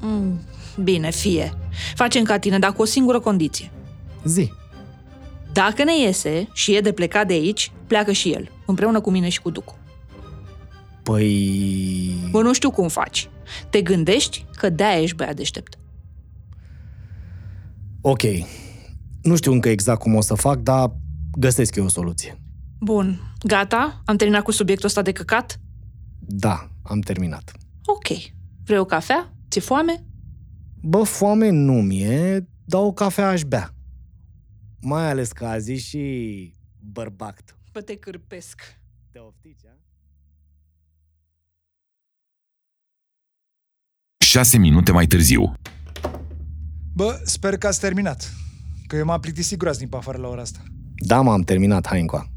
Mm, 0.00 0.40
bine, 0.82 1.10
fie. 1.10 1.52
Facem 1.94 2.24
ca 2.24 2.38
tine, 2.38 2.58
dar 2.58 2.72
cu 2.72 2.82
o 2.82 2.84
singură 2.84 3.20
condiție. 3.20 3.70
Zi. 4.24 4.50
Dacă 5.54 5.84
ne 5.84 5.98
iese 5.98 6.48
și 6.52 6.74
e 6.74 6.80
de 6.80 6.92
plecat 6.92 7.26
de 7.26 7.32
aici, 7.32 7.72
pleacă 7.86 8.12
și 8.12 8.30
el, 8.30 8.50
împreună 8.66 9.00
cu 9.00 9.10
mine 9.10 9.28
și 9.28 9.40
cu 9.40 9.50
Ducu. 9.50 9.78
Păi... 11.02 12.28
Bă, 12.30 12.42
nu 12.42 12.52
știu 12.52 12.70
cum 12.70 12.88
faci. 12.88 13.28
Te 13.70 13.82
gândești 13.82 14.46
că 14.56 14.68
de-aia 14.68 15.00
ești 15.00 15.16
băiat 15.16 15.36
deștept. 15.36 15.78
Ok. 18.00 18.22
Nu 19.22 19.36
știu 19.36 19.52
încă 19.52 19.68
exact 19.68 20.00
cum 20.00 20.14
o 20.14 20.20
să 20.20 20.34
fac, 20.34 20.58
dar 20.58 20.96
găsesc 21.38 21.76
eu 21.76 21.84
o 21.84 21.88
soluție. 21.88 22.40
Bun, 22.80 23.32
gata? 23.42 24.02
Am 24.04 24.16
terminat 24.16 24.42
cu 24.42 24.50
subiectul 24.50 24.86
ăsta 24.86 25.02
de 25.02 25.12
căcat? 25.12 25.60
Da, 26.18 26.68
am 26.82 27.00
terminat. 27.00 27.52
Ok. 27.84 28.08
Vrei 28.64 28.78
o 28.78 28.84
cafea? 28.84 29.32
Ți-e 29.50 29.60
foame? 29.60 30.04
Bă, 30.80 31.02
foame 31.02 31.48
nu 31.50 31.72
mi-e, 31.72 32.46
dar 32.64 32.80
o 32.80 32.92
cafea 32.92 33.28
aș 33.28 33.42
bea. 33.42 33.74
Mai 34.84 35.10
ales 35.10 35.32
că 35.32 35.46
a 35.46 35.58
zis 35.58 35.84
și 35.84 36.54
bărbact. 36.78 37.56
Bă, 37.72 37.80
te 37.80 37.96
cârpesc. 37.96 38.60
Te 39.10 39.18
oftici, 39.18 39.64
a? 39.66 39.78
Șase 44.24 44.58
minute 44.58 44.92
mai 44.92 45.06
târziu. 45.06 45.52
Bă, 46.92 47.20
sper 47.24 47.58
că 47.58 47.66
ați 47.66 47.80
terminat. 47.80 48.32
Că 48.86 48.96
eu 48.96 49.04
m-am 49.04 49.20
plictisit 49.20 49.58
groaznic 49.58 49.88
pe 49.88 49.96
afară 49.96 50.18
la 50.18 50.28
ora 50.28 50.40
asta. 50.40 50.62
Da, 50.96 51.20
m-am 51.20 51.42
terminat, 51.42 51.86
hai 51.86 52.00
încoa. 52.00 52.33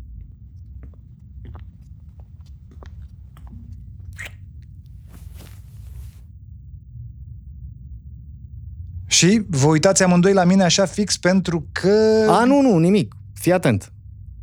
Și 9.18 9.46
vă 9.48 9.68
uitați 9.68 10.04
amândoi 10.04 10.34
la 10.34 10.44
mine 10.44 10.64
așa 10.64 10.86
fix 10.86 11.18
pentru 11.18 11.68
că... 11.72 12.26
A, 12.30 12.44
nu, 12.44 12.62
nu, 12.62 12.78
nimic. 12.78 13.16
Fii 13.34 13.54
atent. 13.54 13.94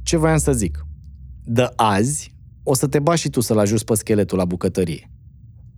Ce 0.03 0.17
voiam 0.17 0.39
să 0.39 0.53
zic? 0.53 0.87
De 1.45 1.69
azi 1.77 2.37
o 2.63 2.75
să 2.75 2.87
te 2.87 2.99
bași 2.99 3.23
și 3.23 3.29
tu 3.29 3.41
să-l 3.41 3.59
ajuți 3.59 3.85
pe 3.85 3.95
scheletul 3.95 4.39
la 4.39 4.45
bucătărie. 4.45 5.11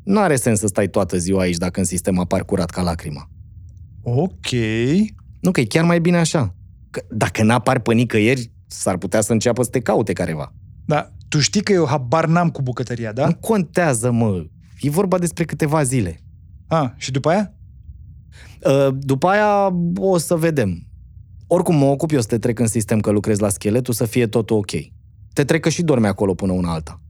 Nu 0.05 0.21
are 0.21 0.37
sens 0.37 0.59
să 0.59 0.67
stai 0.67 0.89
toată 0.89 1.19
ziua 1.19 1.41
aici 1.41 1.57
dacă 1.57 1.81
în 1.81 1.87
sistem 1.87 2.19
apar 2.19 2.45
curat 2.45 2.71
ca 2.71 2.83
lacrima. 2.83 3.31
Ok. 4.03 4.51
Nu, 5.41 5.51
că 5.51 5.61
e 5.61 5.65
chiar 5.65 5.85
mai 5.85 6.01
bine 6.01 6.17
așa. 6.17 6.55
Că 6.91 7.03
dacă 7.11 7.43
n-apar 7.43 7.79
pe 7.81 7.95
nicăieri, 7.95 8.53
s-ar 8.67 8.97
putea 8.97 9.21
să 9.21 9.33
înceapă 9.33 9.63
să 9.63 9.71
te 9.71 9.81
caute 9.81 10.13
careva. 10.13 10.55
Dar 10.85 11.13
tu 11.29 11.39
știi 11.39 11.63
că 11.63 11.73
eu 11.73 11.87
habar 11.87 12.27
n-am 12.27 12.51
cu 12.51 12.63
bucătăria, 12.63 13.13
da? 13.13 13.27
Nu 13.27 13.35
contează, 13.35 14.11
mă. 14.11 14.47
E 14.81 14.91
vorba 14.91 15.19
despre 15.19 15.45
câteva 15.45 15.83
zile. 15.83 16.21
A, 16.67 16.95
și 16.97 17.11
după 17.11 17.29
aia? 17.29 17.56
Uh, 18.67 18.89
După 18.99 19.27
aia 19.27 19.75
o 19.97 20.19
să 20.19 20.35
vedem. 20.35 20.87
Oricum 21.47 21.77
mă 21.77 21.85
ocup 21.85 22.11
eu 22.11 22.21
să 22.21 22.27
te 22.27 22.39
trec 22.39 22.59
în 22.59 22.67
sistem 22.67 23.01
că 23.01 23.11
lucrezi 23.11 23.41
la 23.41 23.49
scheletul, 23.49 23.95
să 23.95 24.05
fie 24.05 24.27
totul 24.27 24.57
ok. 24.57 24.71
Te 25.33 25.45
trec 25.45 25.61
că 25.61 25.69
și 25.69 25.83
dormi 25.83 26.07
acolo 26.07 26.35
până 26.35 26.53
una 26.53 26.73
alta. 26.73 27.01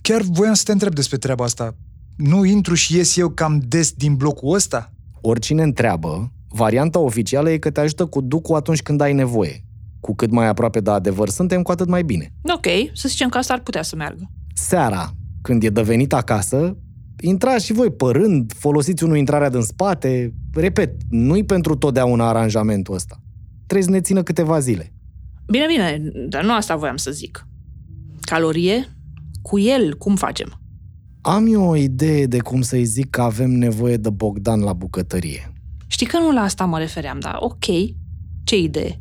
Chiar 0.00 0.22
voiam 0.22 0.54
să 0.54 0.62
te 0.64 0.72
întreb 0.72 0.94
despre 0.94 1.16
treaba 1.16 1.44
asta. 1.44 1.76
Nu 2.16 2.44
intru 2.44 2.74
și 2.74 2.96
ies 2.96 3.16
eu 3.16 3.28
cam 3.28 3.62
des 3.68 3.92
din 3.92 4.14
blocul 4.14 4.54
ăsta? 4.54 4.92
Oricine 5.20 5.62
întreabă, 5.62 6.32
varianta 6.48 6.98
oficială 6.98 7.50
e 7.50 7.58
că 7.58 7.70
te 7.70 7.80
ajută 7.80 8.06
cu 8.06 8.20
ducul 8.20 8.56
atunci 8.56 8.82
când 8.82 9.00
ai 9.00 9.12
nevoie. 9.12 9.64
Cu 10.00 10.14
cât 10.14 10.30
mai 10.30 10.46
aproape 10.46 10.80
de 10.80 10.90
adevăr 10.90 11.28
suntem, 11.28 11.62
cu 11.62 11.70
atât 11.70 11.88
mai 11.88 12.02
bine. 12.02 12.32
Ok, 12.54 12.66
să 12.92 13.08
zicem 13.08 13.28
că 13.28 13.38
asta 13.38 13.52
ar 13.52 13.60
putea 13.60 13.82
să 13.82 13.96
meargă. 13.96 14.30
Seara, 14.54 15.12
când 15.42 15.62
e 15.62 15.68
de 15.68 15.82
venit 15.82 16.12
acasă, 16.12 16.76
intrați 17.20 17.64
și 17.64 17.72
voi 17.72 17.90
pe 17.90 18.04
rând, 18.04 18.52
folosiți 18.52 19.04
unul 19.04 19.16
intrarea 19.16 19.50
din 19.50 19.60
spate. 19.60 20.34
Repet, 20.52 20.92
nu-i 21.10 21.44
pentru 21.44 21.74
totdeauna 21.74 22.28
aranjamentul 22.28 22.94
ăsta. 22.94 23.20
Trebuie 23.66 23.86
să 23.88 23.94
ne 23.94 24.00
țină 24.00 24.22
câteva 24.22 24.58
zile. 24.58 24.92
Bine, 25.46 25.64
bine, 25.66 26.10
dar 26.28 26.44
nu 26.44 26.52
asta 26.52 26.76
voiam 26.76 26.96
să 26.96 27.10
zic. 27.10 27.48
Calorie? 28.20 28.96
Cu 29.42 29.58
el, 29.58 29.96
cum 29.96 30.16
facem? 30.16 30.60
Am 31.20 31.46
eu 31.52 31.62
o 31.62 31.76
idee 31.76 32.26
de 32.26 32.38
cum 32.38 32.62
să-i 32.62 32.84
zic 32.84 33.10
că 33.10 33.20
avem 33.20 33.50
nevoie 33.50 33.96
de 33.96 34.10
Bogdan 34.10 34.60
la 34.60 34.72
bucătărie. 34.72 35.52
Știi 35.86 36.06
că 36.06 36.18
nu 36.18 36.32
la 36.32 36.40
asta 36.40 36.64
mă 36.64 36.78
refeream, 36.78 37.18
dar 37.20 37.36
ok. 37.38 37.64
Ce 38.44 38.56
idee? 38.56 39.00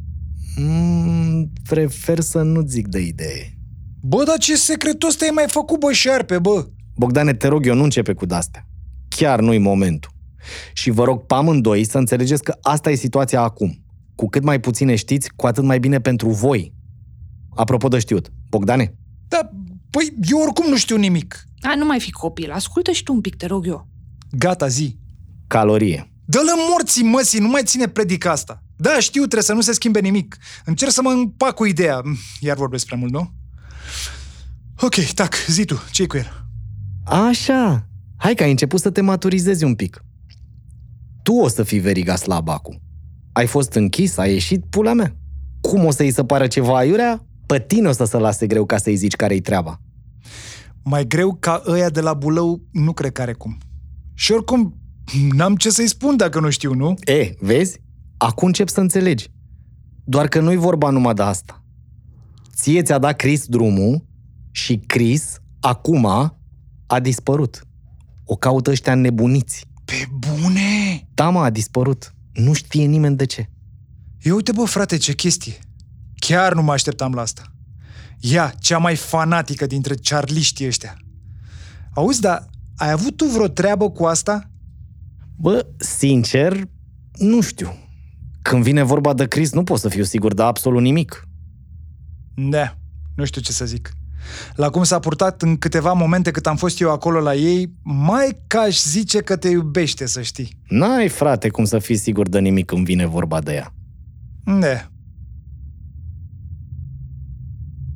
Mm, 0.55 1.51
prefer 1.69 2.19
să 2.19 2.41
nu 2.41 2.61
zic 2.65 2.87
de 2.87 2.99
idee. 2.99 3.57
Bă, 4.01 4.23
dar 4.23 4.37
ce 4.37 4.55
secretos 4.55 5.15
te-ai 5.15 5.31
mai 5.33 5.45
făcut, 5.47 5.79
bă, 5.79 5.91
șarpe, 5.91 6.39
bă? 6.39 6.67
Bogdane, 6.95 7.33
te 7.33 7.47
rog 7.47 7.65
eu, 7.65 7.75
nu 7.75 7.83
începe 7.83 8.13
cu 8.13 8.25
dastea. 8.25 8.67
Chiar 9.07 9.39
nu-i 9.39 9.57
momentul. 9.57 10.11
Și 10.73 10.89
vă 10.89 11.03
rog 11.03 11.25
pe 11.25 11.33
amândoi 11.33 11.83
să 11.83 11.97
înțelegeți 11.97 12.43
că 12.43 12.57
asta 12.61 12.89
e 12.91 12.95
situația 12.95 13.41
acum. 13.41 13.83
Cu 14.15 14.29
cât 14.29 14.43
mai 14.43 14.59
puține 14.59 14.95
știți, 14.95 15.29
cu 15.35 15.45
atât 15.47 15.63
mai 15.63 15.79
bine 15.79 15.99
pentru 15.99 16.29
voi. 16.29 16.73
Apropo 17.55 17.87
de 17.87 17.99
știut, 17.99 18.31
Bogdane, 18.49 18.95
Da, 19.27 19.49
păi, 19.89 20.13
eu 20.29 20.39
oricum 20.39 20.69
nu 20.69 20.77
știu 20.77 20.95
nimic. 20.97 21.43
Hai, 21.61 21.75
nu 21.77 21.85
mai 21.85 21.99
fi 21.99 22.11
copil, 22.11 22.51
ascultă 22.51 22.91
și 22.91 23.03
tu 23.03 23.13
un 23.13 23.21
pic, 23.21 23.35
te 23.35 23.45
rog 23.45 23.67
eu. 23.67 23.87
Gata, 24.31 24.67
zi. 24.67 24.97
calorie. 25.47 26.09
Dă-l 26.25 26.47
în 26.55 26.59
morții 26.69 27.03
măsii, 27.03 27.39
nu 27.39 27.47
mai 27.47 27.61
ține 27.63 27.87
predica 27.87 28.31
asta. 28.31 28.63
Da, 28.75 28.99
știu, 28.99 29.19
trebuie 29.19 29.41
să 29.41 29.53
nu 29.53 29.61
se 29.61 29.71
schimbe 29.71 29.99
nimic. 29.99 30.37
Încerc 30.65 30.91
să 30.91 31.01
mă 31.01 31.09
împac 31.09 31.53
cu 31.55 31.65
ideea. 31.65 32.01
Iar 32.39 32.57
vorbesc 32.57 32.85
prea 32.85 32.97
mult, 32.97 33.11
nu? 33.11 33.31
Ok, 34.81 34.95
tac, 34.95 35.35
zi 35.47 35.65
tu, 35.65 35.81
ce 35.91 36.05
cu 36.07 36.17
el? 36.17 36.44
Așa, 37.05 37.87
hai 38.15 38.33
că 38.33 38.43
ai 38.43 38.49
început 38.49 38.79
să 38.79 38.89
te 38.89 39.01
maturizezi 39.01 39.63
un 39.63 39.75
pic. 39.75 40.03
Tu 41.23 41.33
o 41.33 41.47
să 41.47 41.63
fii 41.63 41.79
veriga 41.79 42.15
slab 42.15 42.49
acum. 42.49 42.81
Ai 43.31 43.47
fost 43.47 43.73
închis, 43.73 44.17
ai 44.17 44.31
ieșit, 44.31 44.65
pula 44.69 44.93
mea. 44.93 45.15
Cum 45.61 45.85
o 45.85 45.91
să-i 45.91 46.11
se 46.11 46.23
pară 46.23 46.47
ceva 46.47 46.77
aiurea? 46.77 47.25
Pe 47.45 47.59
tine 47.59 47.87
o 47.87 47.91
să 47.91 48.05
se 48.05 48.17
lase 48.17 48.47
greu 48.47 48.65
ca 48.65 48.77
să-i 48.77 48.95
zici 48.95 49.15
care-i 49.15 49.41
treaba. 49.41 49.81
Mai 50.83 51.07
greu 51.07 51.37
ca 51.39 51.63
ăia 51.67 51.89
de 51.89 52.01
la 52.01 52.13
Bulău, 52.13 52.61
nu 52.71 52.93
cred 52.93 53.11
că 53.11 53.21
are 53.21 53.33
cum. 53.33 53.57
Și 54.13 54.31
oricum, 54.31 54.79
n-am 55.35 55.55
ce 55.55 55.69
să-i 55.69 55.87
spun 55.87 56.15
dacă 56.15 56.39
nu 56.39 56.49
știu, 56.49 56.73
nu? 56.73 56.95
E, 57.03 57.33
vezi? 57.39 57.81
Acum 58.17 58.47
încep 58.47 58.67
să 58.69 58.79
înțelegi. 58.79 59.27
Doar 60.03 60.27
că 60.27 60.39
nu-i 60.39 60.55
vorba 60.55 60.89
numai 60.89 61.13
de 61.13 61.21
asta. 61.21 61.63
Ție 62.55 62.81
ți-a 62.81 62.97
dat 62.97 63.15
Chris 63.15 63.45
drumul 63.45 64.05
și 64.51 64.77
Chris, 64.77 65.37
acum, 65.59 66.34
a 66.87 66.99
dispărut. 66.99 67.67
O 68.25 68.35
caută 68.35 68.69
ăștia 68.69 68.95
nebuniți. 68.95 69.65
Pe 69.85 70.07
bune! 70.11 71.07
Da, 71.13 71.29
mă, 71.29 71.39
a 71.39 71.49
dispărut. 71.49 72.13
Nu 72.33 72.53
știe 72.53 72.85
nimeni 72.85 73.15
de 73.15 73.25
ce. 73.25 73.49
Ia 74.21 74.33
uite, 74.33 74.51
bă, 74.51 74.65
frate, 74.65 74.97
ce 74.97 75.13
chestie. 75.13 75.59
Chiar 76.15 76.53
nu 76.53 76.61
mă 76.61 76.71
așteptam 76.71 77.13
la 77.13 77.21
asta. 77.21 77.43
Ea, 78.19 78.53
cea 78.59 78.77
mai 78.77 78.95
fanatică 78.95 79.65
dintre 79.65 79.95
charliștii 79.95 80.67
ăștia. 80.67 80.97
Auzi, 81.93 82.21
dar 82.21 82.49
ai 82.75 82.91
avut 82.91 83.17
tu 83.17 83.25
vreo 83.25 83.47
treabă 83.47 83.89
cu 83.89 84.03
asta? 84.03 84.49
Bă, 85.35 85.67
sincer, 85.77 86.67
nu 87.17 87.41
știu. 87.41 87.77
Când 88.41 88.63
vine 88.63 88.83
vorba 88.83 89.13
de 89.13 89.27
Chris, 89.27 89.51
nu 89.51 89.63
pot 89.63 89.79
să 89.79 89.89
fiu 89.89 90.03
sigur 90.03 90.33
de 90.33 90.41
absolut 90.41 90.81
nimic. 90.81 91.27
Da, 92.35 92.77
nu 93.15 93.25
știu 93.25 93.41
ce 93.41 93.51
să 93.51 93.65
zic. 93.65 93.93
La 94.55 94.69
cum 94.69 94.83
s-a 94.83 94.99
purtat 94.99 95.41
în 95.41 95.57
câteva 95.57 95.93
momente 95.93 96.31
cât 96.31 96.47
am 96.47 96.55
fost 96.55 96.79
eu 96.79 96.91
acolo 96.91 97.19
la 97.19 97.35
ei, 97.35 97.73
mai 97.83 98.37
ca 98.47 98.59
aș 98.59 98.81
zice 98.83 99.21
că 99.21 99.35
te 99.35 99.49
iubește, 99.49 100.05
să 100.05 100.21
știi. 100.21 100.57
N-ai, 100.67 101.07
frate, 101.07 101.49
cum 101.49 101.65
să 101.65 101.79
fii 101.79 101.97
sigur 101.97 102.29
de 102.29 102.39
nimic 102.39 102.65
când 102.65 102.85
vine 102.85 103.05
vorba 103.05 103.41
de 103.41 103.53
ea. 103.53 103.73
Da. 104.59 104.89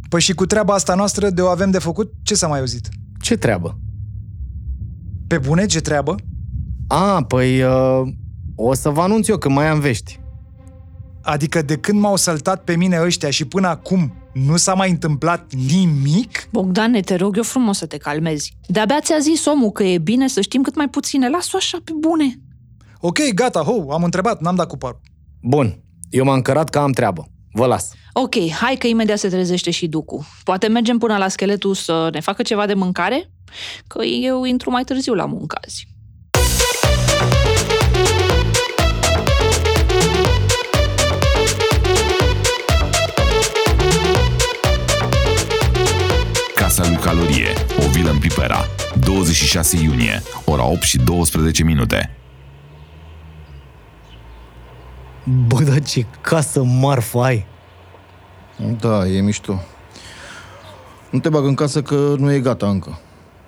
Păi 0.09 0.21
și 0.21 0.33
cu 0.33 0.45
treaba 0.45 0.73
asta 0.73 0.95
noastră 0.95 1.29
de 1.29 1.41
o 1.41 1.47
avem 1.47 1.71
de 1.71 1.79
făcut, 1.79 2.13
ce 2.23 2.35
s-a 2.35 2.47
mai 2.47 2.59
auzit? 2.59 2.89
Ce 3.21 3.37
treabă? 3.37 3.79
Pe 5.27 5.37
bune, 5.37 5.65
ce 5.65 5.79
treabă? 5.79 6.15
A, 6.87 7.23
păi 7.23 7.61
uh, 7.61 8.01
o 8.55 8.73
să 8.73 8.89
vă 8.89 9.01
anunț 9.01 9.27
eu 9.27 9.37
când 9.37 9.55
mai 9.55 9.67
am 9.67 9.79
vești. 9.79 10.19
Adică 11.21 11.61
de 11.61 11.77
când 11.77 11.99
m-au 11.99 12.15
săltat 12.15 12.63
pe 12.63 12.75
mine 12.75 13.01
ăștia 13.01 13.29
și 13.29 13.45
până 13.45 13.67
acum 13.67 14.13
nu 14.33 14.57
s-a 14.57 14.73
mai 14.73 14.89
întâmplat 14.89 15.53
nimic? 15.53 16.47
Bogdane, 16.51 16.99
te 16.99 17.15
rog 17.15 17.37
eu 17.37 17.43
frumos 17.43 17.77
să 17.77 17.85
te 17.85 17.97
calmezi. 17.97 18.57
De-abia 18.67 18.99
ți-a 19.01 19.19
zis 19.19 19.45
omul 19.45 19.71
că 19.71 19.83
e 19.83 19.97
bine 19.97 20.27
să 20.27 20.41
știm 20.41 20.61
cât 20.61 20.75
mai 20.75 20.89
puține. 20.89 21.29
Las-o 21.29 21.57
așa 21.57 21.77
pe 21.83 21.91
bune. 21.99 22.39
Ok, 22.99 23.17
gata, 23.33 23.59
ho, 23.61 23.91
am 23.91 24.03
întrebat, 24.03 24.41
n-am 24.41 24.55
dat 24.55 24.67
cu 24.67 24.77
parul. 24.77 25.01
Bun, 25.41 25.83
eu 26.09 26.23
m-am 26.23 26.41
cărat 26.41 26.69
că 26.69 26.79
am 26.79 26.91
treabă. 26.91 27.27
Vă 27.51 27.65
las. 27.65 27.91
Ok, 28.13 28.49
hai 28.49 28.75
că 28.75 28.87
imediat 28.87 29.19
se 29.19 29.29
trezește 29.29 29.71
și 29.71 29.87
Ducu. 29.87 30.27
Poate 30.43 30.67
mergem 30.67 30.97
până 30.97 31.17
la 31.17 31.27
scheletul 31.27 31.73
să 31.73 32.09
ne 32.11 32.19
facă 32.19 32.41
ceva 32.41 32.65
de 32.65 32.73
mâncare? 32.73 33.31
Că 33.87 34.03
eu 34.03 34.43
intru 34.43 34.69
mai 34.69 34.83
târziu 34.83 35.13
la 35.13 35.25
muncă 35.25 35.57
azi. 35.65 35.87
Calorie, 47.09 47.47
o 47.85 47.89
vilă 47.89 48.09
în 48.09 48.19
Pipera, 48.19 48.65
26 48.99 49.77
iunie, 49.77 50.21
ora 50.45 50.65
8 50.65 50.81
și 50.81 50.97
12 50.97 51.63
minute. 51.63 52.15
Bă, 55.47 55.61
dar 55.63 55.81
ce 55.81 56.05
casă 56.21 56.63
marfă 56.63 57.19
ai! 57.19 57.45
Da, 58.79 59.07
e 59.07 59.21
mișto. 59.21 59.61
Nu 61.09 61.19
te 61.19 61.29
bag 61.29 61.45
în 61.45 61.53
casă 61.53 61.81
că 61.81 62.15
nu 62.17 62.31
e 62.31 62.39
gata 62.39 62.69
încă. 62.69 62.99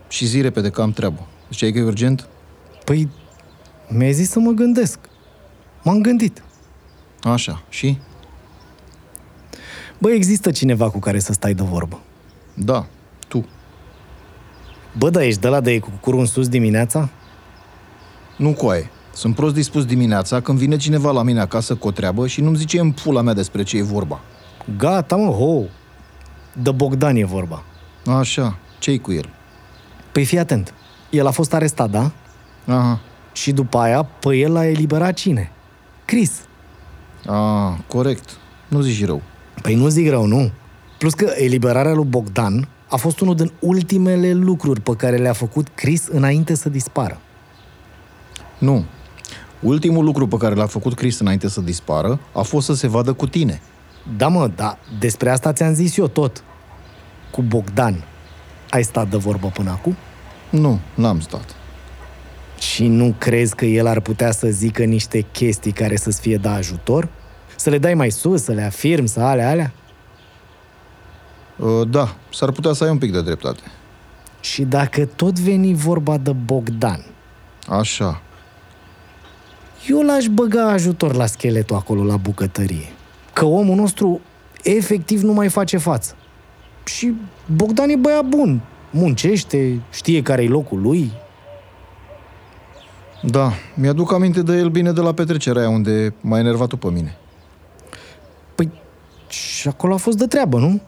Și 0.07 0.25
zi 0.25 0.41
repede 0.41 0.69
că 0.69 0.81
am 0.81 0.91
treabă. 0.91 1.27
Ziceai 1.49 1.71
că 1.71 1.77
e 1.77 1.83
urgent? 1.83 2.27
Păi, 2.83 3.09
mi-ai 3.87 4.13
zis 4.13 4.29
să 4.29 4.39
mă 4.39 4.51
gândesc. 4.51 4.99
M-am 5.83 6.01
gândit. 6.01 6.43
Așa. 7.23 7.63
Și? 7.69 7.97
Bă, 9.97 10.11
există 10.11 10.51
cineva 10.51 10.89
cu 10.89 10.99
care 10.99 11.19
să 11.19 11.33
stai 11.33 11.53
de 11.53 11.63
vorbă. 11.63 11.99
Da. 12.53 12.87
Tu. 14.91 14.97
Bă, 14.97 15.09
dar 15.09 15.21
ești 15.21 15.39
de 15.39 15.47
la 15.47 15.59
de 15.59 15.79
cu 15.79 15.91
curul 16.01 16.19
în 16.19 16.25
sus 16.25 16.47
dimineața? 16.47 17.09
Nu 18.37 18.53
coaie. 18.53 18.89
Sunt 19.13 19.35
prost 19.35 19.53
dispus 19.53 19.85
dimineața 19.85 20.41
când 20.41 20.57
vine 20.57 20.77
cineva 20.77 21.11
la 21.11 21.23
mine 21.23 21.39
acasă 21.39 21.75
cu 21.75 21.87
o 21.87 21.91
treabă 21.91 22.27
și 22.27 22.41
nu-mi 22.41 22.55
zice 22.55 22.79
în 22.79 22.91
pula 22.91 23.21
mea 23.21 23.33
despre 23.33 23.63
ce 23.63 23.77
e 23.77 23.83
vorba. 23.83 24.19
Gata, 24.77 25.15
mă, 25.15 25.31
ho! 25.31 25.61
De 26.53 26.71
Bogdan 26.71 27.15
e 27.15 27.25
vorba. 27.25 27.63
Așa. 28.05 28.57
Ce-i 28.79 28.99
cu 28.99 29.11
el? 29.11 29.29
Păi 30.11 30.25
fii 30.25 30.39
atent. 30.39 30.73
El 31.09 31.27
a 31.27 31.31
fost 31.31 31.53
arestat, 31.53 31.89
da? 31.89 32.11
Aha. 32.65 32.99
Și 33.33 33.51
după 33.51 33.77
aia, 33.77 34.03
pe 34.03 34.35
el 34.35 34.51
l-a 34.51 34.65
eliberat 34.65 35.13
cine? 35.13 35.51
Chris. 36.05 36.31
A, 37.25 37.77
corect. 37.87 38.29
Nu 38.67 38.81
zici 38.81 39.05
rău. 39.05 39.21
Păi 39.61 39.75
nu 39.75 39.87
zic 39.87 40.09
rău, 40.09 40.25
nu. 40.25 40.51
Plus 40.97 41.13
că 41.13 41.31
eliberarea 41.35 41.93
lui 41.93 42.05
Bogdan 42.05 42.67
a 42.91 42.95
fost 42.95 43.19
unul 43.19 43.35
din 43.35 43.51
ultimele 43.59 44.33
lucruri 44.33 44.81
pe 44.81 44.95
care 44.95 45.17
le-a 45.17 45.33
făcut 45.33 45.67
Chris 45.67 46.07
înainte 46.07 46.55
să 46.55 46.69
dispară. 46.69 47.19
Nu. 48.57 48.85
Ultimul 49.59 50.03
lucru 50.03 50.27
pe 50.27 50.37
care 50.37 50.55
l-a 50.55 50.65
făcut 50.65 50.93
Chris 50.93 51.19
înainte 51.19 51.49
să 51.49 51.61
dispară 51.61 52.19
a 52.33 52.41
fost 52.41 52.65
să 52.65 52.73
se 52.73 52.87
vadă 52.87 53.13
cu 53.13 53.27
tine. 53.27 53.61
Da, 54.17 54.27
mă, 54.27 54.51
da, 54.55 54.77
despre 54.99 55.29
asta 55.29 55.53
ți-am 55.53 55.73
zis 55.73 55.97
eu 55.97 56.07
tot. 56.07 56.43
Cu 57.31 57.41
Bogdan. 57.41 58.03
Ai 58.69 58.83
stat 58.83 59.09
de 59.09 59.17
vorbă 59.17 59.47
până 59.47 59.69
acum? 59.69 59.95
Nu, 60.49 60.79
n-am 60.93 61.19
stat. 61.19 61.55
Și 62.59 62.87
nu 62.87 63.15
crezi 63.17 63.55
că 63.55 63.65
el 63.65 63.87
ar 63.87 63.99
putea 63.99 64.31
să 64.31 64.47
zică 64.47 64.83
niște 64.83 65.25
chestii 65.31 65.71
care 65.71 65.95
să-ți 65.95 66.21
fie 66.21 66.37
de 66.37 66.47
ajutor? 66.47 67.09
Să 67.55 67.69
le 67.69 67.77
dai 67.77 67.93
mai 67.93 68.09
sus, 68.09 68.43
să 68.43 68.51
le 68.51 68.61
afirmi, 68.61 69.07
să 69.07 69.19
alea, 69.19 69.49
alea? 69.49 69.73
Uh, 71.57 71.87
Da, 71.89 72.15
s-ar 72.33 72.51
putea 72.51 72.73
să 72.73 72.83
ai 72.83 72.89
un 72.89 72.97
pic 72.97 73.11
de 73.11 73.21
dreptate. 73.21 73.61
Și 74.39 74.61
dacă 74.63 75.05
tot 75.05 75.39
veni 75.39 75.73
vorba 75.73 76.17
de 76.17 76.31
Bogdan, 76.31 77.05
Așa. 77.67 78.21
eu 79.87 80.01
l-aș 80.01 80.25
băga 80.25 80.71
ajutor 80.71 81.15
la 81.15 81.25
scheletul 81.25 81.75
acolo, 81.75 82.03
la 82.03 82.17
bucătărie. 82.17 82.89
Că 83.33 83.45
omul 83.45 83.75
nostru 83.75 84.21
efectiv 84.63 85.21
nu 85.21 85.33
mai 85.33 85.49
face 85.49 85.77
față. 85.77 86.15
Și 86.83 87.13
Bogdan 87.55 87.89
e 87.89 87.95
băiat 87.95 88.25
bun. 88.25 88.61
Muncește, 88.91 89.81
știe 89.91 90.21
care-i 90.21 90.47
locul 90.47 90.81
lui. 90.81 91.11
Da, 93.21 93.51
mi-aduc 93.75 94.13
aminte 94.13 94.41
de 94.41 94.53
el 94.57 94.69
bine 94.69 94.91
de 94.91 95.01
la 95.01 95.13
petrecerea 95.13 95.61
aia 95.61 95.69
unde 95.69 96.13
m-a 96.21 96.39
enervat 96.39 96.67
tu 96.67 96.77
pe 96.77 96.87
mine. 96.87 97.17
Păi, 98.55 98.71
și 99.27 99.67
acolo 99.67 99.93
a 99.93 99.97
fost 99.97 100.17
de 100.17 100.27
treabă, 100.27 100.57
nu? 100.57 100.81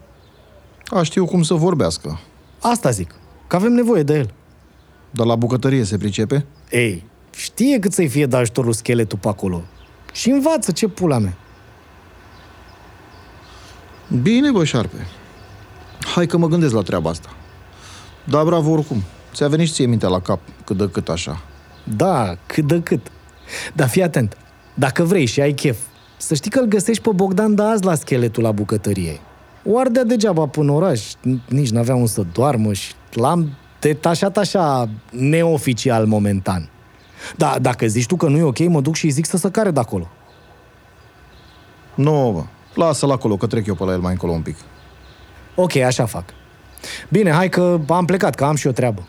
A, 0.94 1.04
știu 1.04 1.26
cum 1.26 1.44
să 1.44 1.54
vorbească. 1.54 2.20
Asta 2.62 2.90
zic, 2.90 3.16
că 3.48 3.56
avem 3.56 3.72
nevoie 3.72 4.04
de 4.04 4.18
el. 4.18 4.34
Dar 5.12 5.26
la 5.26 5.36
bucătărie 5.36 5.84
se 5.84 5.98
pricepe? 5.98 6.46
Ei, 6.72 7.04
știe 7.36 7.80
cât 7.80 7.94
să-i 7.94 8.08
fie 8.08 8.26
de 8.26 8.36
ajutor 8.36 8.66
lui 8.66 8.76
scheletul 8.76 9.18
pe 9.18 9.28
acolo. 9.28 9.64
Și 10.12 10.30
învață 10.30 10.72
ce 10.72 10.88
pula 10.88 11.18
mea. 11.18 11.38
Bine, 14.22 14.52
bă, 14.52 14.64
șarpe. 14.64 15.08
Hai 16.16 16.26
că 16.26 16.38
mă 16.38 16.48
gândesc 16.48 16.74
la 16.74 16.82
treaba 16.82 17.10
asta. 17.10 17.30
Da, 18.24 18.44
bravo 18.44 18.72
oricum. 18.72 19.04
Ți-a 19.34 19.48
venit 19.48 19.68
și 19.68 19.74
ție 19.74 19.86
mintea 19.86 20.10
la 20.10 20.20
cap, 20.20 20.40
cât 20.66 20.78
de 20.78 20.90
cât 20.90 21.10
așa. 21.10 21.42
Da, 21.96 22.38
cât 22.46 22.68
de 22.68 22.82
cât. 22.82 23.12
Dar 23.74 23.90
fii 23.90 24.04
atent, 24.04 24.38
dacă 24.74 25.04
vrei 25.04 25.26
și 25.26 25.42
ai 25.42 25.54
chef, 25.54 25.78
să 26.18 26.34
știi 26.34 26.52
că 26.52 26.60
îl 26.60 26.66
găsești 26.66 27.04
pe 27.04 27.10
Bogdan 27.16 27.56
de 27.56 27.62
azi 27.62 27.84
la 27.84 27.96
scheletul 27.96 28.44
la 28.44 28.52
bucătărie. 28.52 29.20
O 29.66 29.80
ardea 29.80 30.04
degeaba 30.04 30.46
până 30.48 30.72
în 30.72 30.78
oraș, 30.78 31.02
nici 31.50 31.70
n-avea 31.70 31.96
un 31.96 32.06
să 32.06 32.26
doarmă 32.34 32.74
și 32.74 32.94
l-am 33.14 33.58
detașat 33.80 34.38
așa 34.38 34.90
neoficial 35.10 36.06
momentan. 36.06 36.70
Da, 37.38 37.58
dacă 37.62 37.86
zici 37.86 38.06
tu 38.06 38.16
că 38.16 38.28
nu 38.28 38.38
e 38.38 38.44
ok, 38.44 38.60
mă 38.60 38.82
duc 38.82 38.96
și 38.96 39.06
îi 39.06 39.12
zic 39.12 39.26
să 39.26 39.38
se 39.38 39.52
care 39.52 39.72
de 39.72 39.80
acolo. 39.80 40.08
Nu, 41.96 42.32
bă. 42.34 42.44
Lasă-l 42.82 43.12
acolo, 43.12 43.38
că 43.38 43.48
trec 43.48 43.66
eu 43.66 43.76
pe 43.76 43.84
la 43.84 43.92
el 43.92 44.00
mai 44.00 44.12
încolo 44.12 44.32
un 44.32 44.42
pic. 44.42 44.56
Ok, 45.56 45.76
așa 45.76 46.06
fac. 46.06 46.24
Bine, 47.10 47.32
hai 47.32 47.50
că 47.50 47.80
am 47.88 48.06
plecat, 48.06 48.36
că 48.36 48.44
am 48.44 48.56
și 48.56 48.68
o 48.68 48.72
treabă. 48.72 49.08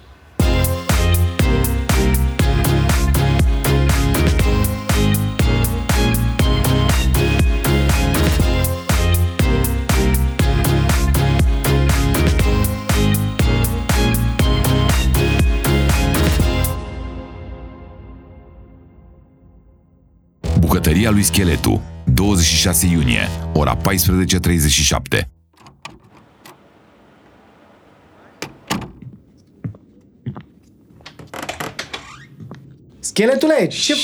Bucătăria 20.95 21.21
lui 21.21 21.29
Scheletu, 21.29 21.83
26 22.15 22.87
iunie, 22.87 23.29
ora 23.55 23.77
14.37. 23.77 23.83
Scheletule, 32.99 33.67
ce... 33.67 33.95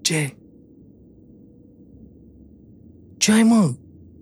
Ce? 0.00 0.36
Ce 3.16 3.32
ai, 3.32 3.42
mă? 3.42 3.74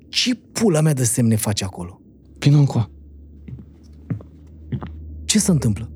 Ce 0.08 0.34
pula 0.34 0.80
mea 0.80 0.92
de 0.92 1.04
semne 1.04 1.36
faci 1.36 1.62
acolo? 1.62 2.00
Vino 2.38 2.58
încoa. 2.58 2.90
Ce 5.24 5.38
se 5.38 5.50
întâmplă? 5.50 5.90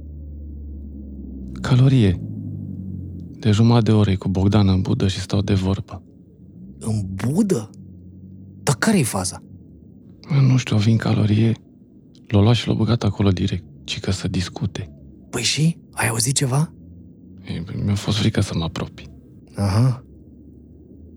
Calorie. 1.60 2.33
De 3.44 3.50
jumătate 3.50 3.84
de 3.84 3.92
ore 3.92 4.14
cu 4.14 4.28
Bogdan 4.28 4.68
în 4.68 4.80
budă 4.80 5.08
și 5.08 5.20
stau 5.20 5.40
de 5.40 5.54
vorbă. 5.54 6.02
În 6.78 7.02
budă? 7.14 7.70
Dar 8.62 8.74
care 8.74 8.98
e 8.98 9.02
faza? 9.02 9.42
Mă, 10.28 10.40
Nu 10.40 10.56
știu, 10.56 10.76
vin 10.76 10.96
calorie. 10.96 11.52
L-a 12.28 12.40
luat 12.40 12.54
și 12.54 12.68
l-a 12.68 12.74
băgat 12.74 13.02
acolo 13.02 13.30
direct, 13.30 13.64
ci 13.84 14.00
că 14.00 14.10
să 14.10 14.28
discute. 14.28 14.92
Păi 15.30 15.42
și? 15.42 15.78
Ai 15.92 16.08
auzit 16.08 16.34
ceva? 16.34 16.72
E, 17.44 17.82
Mi-a 17.84 17.94
fost 17.94 18.16
frică 18.16 18.40
să 18.40 18.52
mă 18.56 18.64
apropii. 18.64 19.12
Aha. 19.54 20.04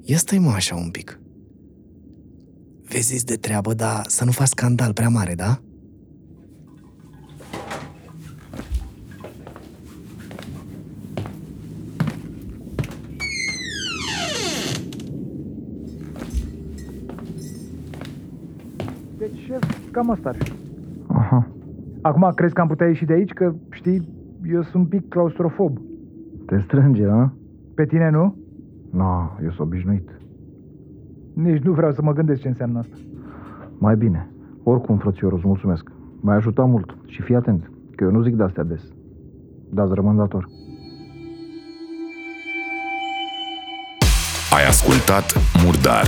Ia 0.03 0.17
stai 0.17 0.39
mă 0.39 0.51
așa 0.51 0.75
un 0.75 0.89
pic. 0.89 1.19
Vezi 2.83 3.25
de 3.25 3.35
treabă, 3.35 3.73
dar 3.73 4.05
să 4.07 4.25
nu 4.25 4.31
faci 4.31 4.47
scandal 4.47 4.93
prea 4.93 5.09
mare, 5.09 5.35
da? 5.35 5.61
Deci, 19.47 19.59
șef, 19.61 19.91
cam 19.91 20.09
asta 20.09 20.29
ar 20.29 20.35
fi. 20.35 20.51
Aha, 21.07 21.47
Acum, 22.01 22.31
crezi 22.35 22.53
că 22.53 22.61
am 22.61 22.67
putea 22.67 22.87
ieși 22.87 23.05
de 23.05 23.13
aici? 23.13 23.31
Că, 23.31 23.53
știi, 23.69 24.09
eu 24.51 24.61
sunt 24.61 24.75
un 24.75 24.85
pic 24.85 25.09
claustrofob. 25.09 25.77
te 26.45 26.59
strânge, 26.59 27.05
a? 27.05 27.33
Pe 27.75 27.85
tine 27.85 28.09
nu? 28.09 28.35
No, 28.91 29.29
eu 29.43 29.49
sunt 29.49 29.59
obișnuit. 29.59 30.09
Nici 31.33 31.61
nu 31.63 31.71
vreau 31.71 31.91
să 31.91 32.01
mă 32.01 32.13
gândesc 32.13 32.41
ce 32.41 32.47
înseamnă 32.47 32.79
asta. 32.79 32.95
Mai 33.77 33.95
bine. 33.95 34.29
Oricum, 34.63 34.97
frățior, 34.97 35.33
îți 35.33 35.47
mulțumesc. 35.47 35.91
M-ai 36.21 36.35
ajutat 36.35 36.67
mult 36.67 36.97
și 37.05 37.21
fii 37.21 37.35
atent, 37.35 37.71
că 37.95 38.03
eu 38.03 38.11
nu 38.11 38.21
zic 38.21 38.35
de-astea 38.35 38.63
des. 38.63 38.81
Da-ți 39.69 39.93
rămân 39.93 40.15
dator. 40.15 40.47
Ai 44.57 44.65
ascultat 44.67 45.25
Murdar, 45.65 46.05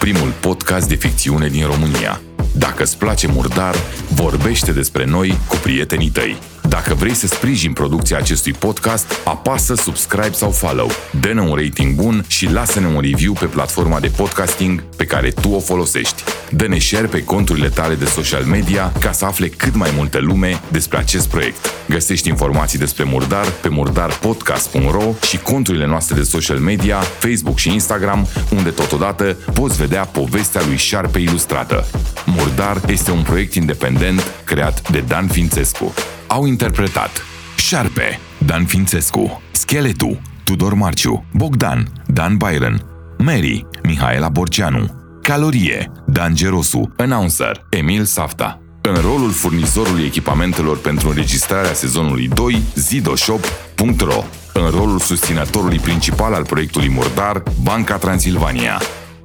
primul 0.00 0.30
podcast 0.42 0.88
de 0.88 0.94
ficțiune 0.94 1.46
din 1.46 1.64
România. 1.66 2.31
Dacă 2.52 2.82
îți 2.82 2.98
place 2.98 3.26
Murdar, 3.26 3.74
vorbește 4.14 4.72
despre 4.72 5.04
noi 5.04 5.38
cu 5.48 5.56
prietenii 5.56 6.10
tăi. 6.10 6.51
Dacă 6.72 6.94
vrei 6.94 7.14
să 7.14 7.26
sprijin 7.26 7.72
producția 7.72 8.16
acestui 8.16 8.52
podcast, 8.52 9.06
apasă 9.24 9.74
subscribe 9.74 10.32
sau 10.32 10.50
follow, 10.50 10.90
dă-ne 11.20 11.40
un 11.40 11.54
rating 11.54 11.94
bun 11.94 12.24
și 12.26 12.50
lasă-ne 12.50 12.86
un 12.86 13.00
review 13.00 13.32
pe 13.32 13.46
platforma 13.46 14.00
de 14.00 14.12
podcasting 14.16 14.82
pe 14.96 15.04
care 15.04 15.30
tu 15.30 15.50
o 15.50 15.60
folosești. 15.60 16.22
Dă-ne 16.50 16.78
share 16.78 17.06
pe 17.06 17.24
conturile 17.24 17.68
tale 17.68 17.94
de 17.94 18.04
social 18.04 18.42
media 18.42 18.92
ca 19.00 19.12
să 19.12 19.24
afle 19.24 19.48
cât 19.48 19.74
mai 19.74 19.90
multă 19.96 20.18
lume 20.18 20.60
despre 20.68 20.98
acest 20.98 21.28
proiect. 21.28 21.70
Găsești 21.88 22.28
informații 22.28 22.78
despre 22.78 23.04
Murdar 23.04 23.46
pe 23.50 23.68
murdarpodcast.ro 23.68 25.14
și 25.28 25.38
conturile 25.38 25.86
noastre 25.86 26.14
de 26.14 26.22
social 26.22 26.58
media, 26.58 26.96
Facebook 26.96 27.58
și 27.58 27.72
Instagram, 27.72 28.28
unde 28.56 28.70
totodată 28.70 29.36
poți 29.54 29.76
vedea 29.76 30.04
povestea 30.04 30.62
lui 30.66 30.76
Șarpe 30.76 31.18
ilustrată. 31.18 31.86
Murdar 32.26 32.80
este 32.86 33.10
un 33.10 33.22
proiect 33.22 33.54
independent 33.54 34.22
creat 34.44 34.90
de 34.90 35.04
Dan 35.06 35.26
Fințescu. 35.26 35.94
Au 36.32 36.46
interpretat 36.46 37.24
Șarpe, 37.56 38.20
Dan 38.46 38.64
Fințescu, 38.64 39.42
Scheletu, 39.50 40.20
Tudor 40.44 40.74
Marciu, 40.74 41.24
Bogdan, 41.32 41.92
Dan 42.06 42.36
Byron, 42.36 42.82
Mary, 43.18 43.66
Mihaela 43.82 44.28
Borceanu, 44.28 44.86
Calorie, 45.22 45.90
Dan 46.06 46.34
Gerosu, 46.34 46.92
Announcer, 46.96 47.66
Emil 47.70 48.04
Safta. 48.04 48.60
În 48.80 48.94
rolul 48.94 49.30
furnizorului 49.30 50.04
echipamentelor 50.04 50.78
pentru 50.78 51.08
înregistrarea 51.08 51.72
sezonului 51.72 52.28
2, 52.28 52.62
zidoshop.ro. 52.74 54.24
În 54.52 54.70
rolul 54.70 54.98
susținătorului 54.98 55.78
principal 55.78 56.34
al 56.34 56.44
proiectului 56.44 56.88
Murdar, 56.90 57.42
Banca 57.62 57.96
Transilvania. 57.96 58.80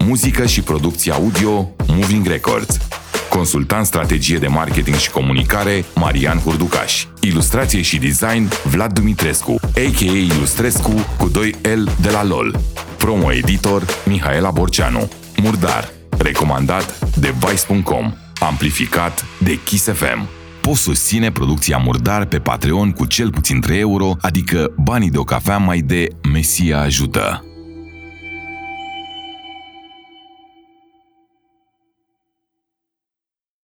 Muzică 0.06 0.46
și 0.46 0.62
producție 0.62 1.12
audio, 1.12 1.70
Moving 1.88 2.26
Records. 2.26 2.78
Consultant 3.30 3.86
strategie 3.86 4.38
de 4.38 4.48
marketing 4.48 4.96
și 4.96 5.12
comunicare, 5.12 5.86
Marian 5.96 6.40
Hurducaș. 6.40 7.06
Ilustrație 7.22 7.82
și 7.82 7.98
design, 7.98 8.50
Vlad 8.64 8.94
Dumitrescu, 8.94 9.60
a.k.a. 9.64 10.18
Ilustrescu 10.36 10.92
cu 11.18 11.32
2L 11.32 12.02
de 12.02 12.10
la 12.12 12.24
LOL. 12.24 12.60
Promo 12.98 13.34
editor, 13.34 13.86
Mihaela 14.06 14.52
Borceanu. 14.52 15.10
Murdar. 15.42 15.90
Recomandat 16.18 17.16
de 17.16 17.34
Vice.com. 17.40 18.14
Amplificat 18.40 19.26
de 19.38 19.60
Kiss 19.64 19.84
FM. 19.84 20.28
Poți 20.62 20.82
susține 20.82 21.32
producția 21.32 21.78
Murdar 21.78 22.26
pe 22.26 22.40
Patreon 22.40 22.92
cu 22.92 23.06
cel 23.06 23.32
puțin 23.32 23.62
3 23.62 23.80
euro, 23.80 24.16
adică 24.22 24.74
banii 24.78 25.10
de 25.10 25.18
o 25.18 25.24
cafea 25.24 25.58
mai 25.58 25.80
de 25.80 26.08
Mesia 26.34 26.80
ajută. 26.82 27.42